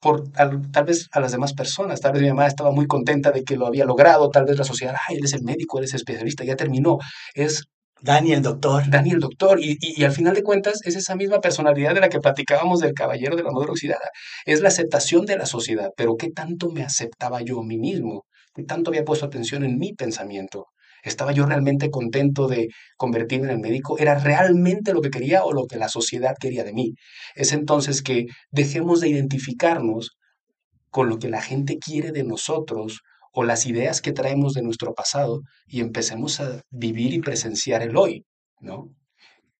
[0.00, 2.00] por tal vez a las demás personas.
[2.00, 4.64] Tal vez mi mamá estaba muy contenta de que lo había logrado, tal vez la
[4.64, 6.98] sociedad, ay, él es el médico, él es especialista, ya terminó.
[7.34, 7.66] Es
[8.02, 8.90] Dani el doctor.
[8.90, 9.60] Dani el doctor.
[9.60, 12.94] Y, y, al final de cuentas es esa misma personalidad de la que platicábamos del
[12.94, 14.10] caballero de la madre oxidada.
[14.44, 15.90] Es la aceptación de la sociedad.
[15.96, 18.24] Pero ¿qué tanto me aceptaba yo a mí mismo?
[18.54, 20.66] ¿Qué tanto había puesto atención en mi pensamiento?
[21.04, 23.98] ¿Estaba yo realmente contento de convertirme en el médico?
[23.98, 26.94] ¿Era realmente lo que quería o lo que la sociedad quería de mí?
[27.36, 30.16] Es entonces que dejemos de identificarnos
[30.90, 34.94] con lo que la gente quiere de nosotros o las ideas que traemos de nuestro
[34.94, 38.24] pasado y empecemos a vivir y presenciar el hoy,
[38.60, 38.90] ¿no?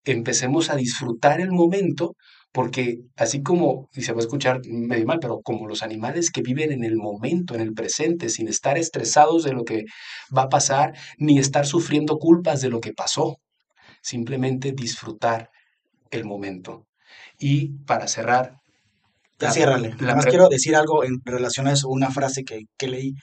[0.05, 2.15] Empecemos a disfrutar el momento
[2.53, 6.43] porque así como, y se va a escuchar medio mal, pero como los animales que
[6.43, 9.85] viven en el momento, en el presente, sin estar estresados de lo que
[10.37, 13.39] va a pasar, ni estar sufriendo culpas de lo que pasó,
[14.03, 15.49] simplemente disfrutar
[16.11, 16.87] el momento.
[17.39, 18.57] Y para cerrar...
[19.39, 19.95] Ya ciérrale.
[19.99, 23.15] Además quiero decir algo en relación a eso, una frase que, que leí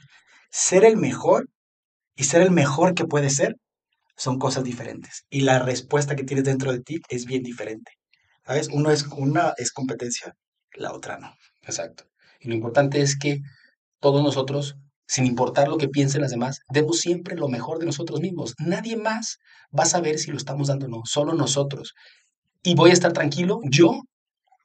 [0.50, 1.50] ser el mejor
[2.16, 3.56] y ser el mejor que puedes ser
[4.18, 5.26] son cosas diferentes.
[5.30, 7.94] Y la respuesta que tienes dentro de ti es bien diferente.
[8.46, 8.70] ¿Sabes?
[8.72, 10.36] Uno es, una es competencia,
[10.74, 11.34] la otra no.
[11.62, 12.06] Exacto.
[12.40, 13.42] Y lo importante es que
[14.00, 14.76] todos nosotros,
[15.08, 18.56] sin importar lo que piensen las demás, demos siempre lo mejor de nosotros mismos.
[18.60, 19.38] Nadie más
[19.78, 21.94] va a saber si lo estamos dando o no, solo nosotros.
[22.64, 24.02] Y voy a estar tranquilo, yo,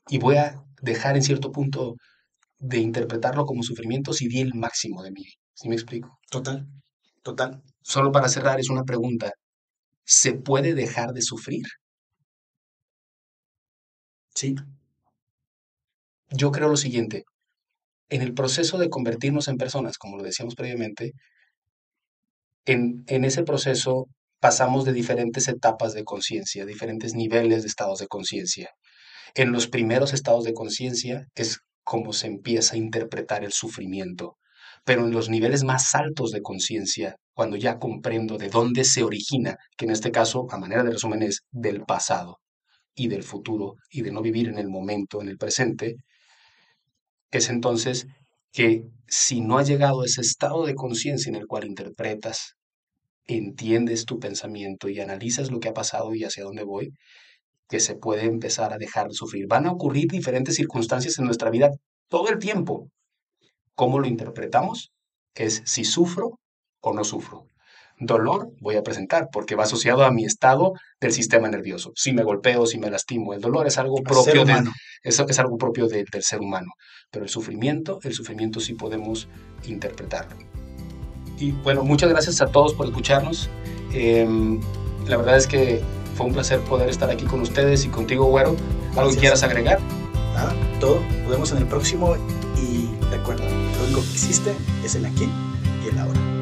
[0.08, 1.96] y voy a dejar en cierto punto
[2.58, 5.24] de interpretarlo como sufrimiento si di el máximo de mí.
[5.54, 6.18] ¿Sí me explico?
[6.30, 6.66] Total,
[7.22, 7.62] total.
[7.82, 9.32] Solo para cerrar, es una pregunta.
[10.04, 11.64] ¿Se puede dejar de sufrir?
[14.34, 14.54] Sí.
[16.30, 17.24] Yo creo lo siguiente.
[18.10, 21.12] En el proceso de convertirnos en personas, como lo decíamos previamente,
[22.66, 24.06] en, en ese proceso
[24.40, 28.70] pasamos de diferentes etapas de conciencia, diferentes niveles de estados de conciencia.
[29.34, 34.36] En los primeros estados de conciencia es como se empieza a interpretar el sufrimiento
[34.84, 39.56] pero en los niveles más altos de conciencia, cuando ya comprendo de dónde se origina,
[39.76, 42.38] que en este caso, a manera de resumen, es del pasado
[42.94, 45.96] y del futuro y de no vivir en el momento, en el presente,
[47.30, 48.06] es entonces
[48.52, 52.54] que si no has llegado a ese estado de conciencia en el cual interpretas,
[53.26, 56.92] entiendes tu pensamiento y analizas lo que ha pasado y hacia dónde voy,
[57.68, 59.46] que se puede empezar a dejar de sufrir.
[59.48, 61.70] Van a ocurrir diferentes circunstancias en nuestra vida
[62.08, 62.90] todo el tiempo.
[63.74, 64.92] ¿Cómo lo interpretamos?
[65.34, 66.38] Es si sufro
[66.80, 67.48] o no sufro.
[67.98, 71.92] Dolor voy a presentar porque va asociado a mi estado del sistema nervioso.
[71.94, 74.64] Si me golpeo, si me lastimo, el dolor es algo propio, de,
[75.02, 76.72] es, es algo propio del ser humano.
[77.10, 79.28] Pero el sufrimiento, el sufrimiento sí podemos
[79.66, 80.36] interpretarlo.
[81.38, 83.48] Y bueno, muchas gracias a todos por escucharnos.
[83.92, 84.60] Em,
[85.06, 85.80] la verdad es que
[86.16, 88.56] fue un placer poder estar aquí con ustedes y contigo, Güero.
[88.96, 89.80] ¿Algo que quieras agregar?
[90.34, 91.00] Nada, todo.
[91.22, 92.16] Nos vemos en el próximo
[93.16, 94.54] recuerda, lo único que existe
[94.84, 95.28] es el aquí
[95.84, 96.33] y el ahora.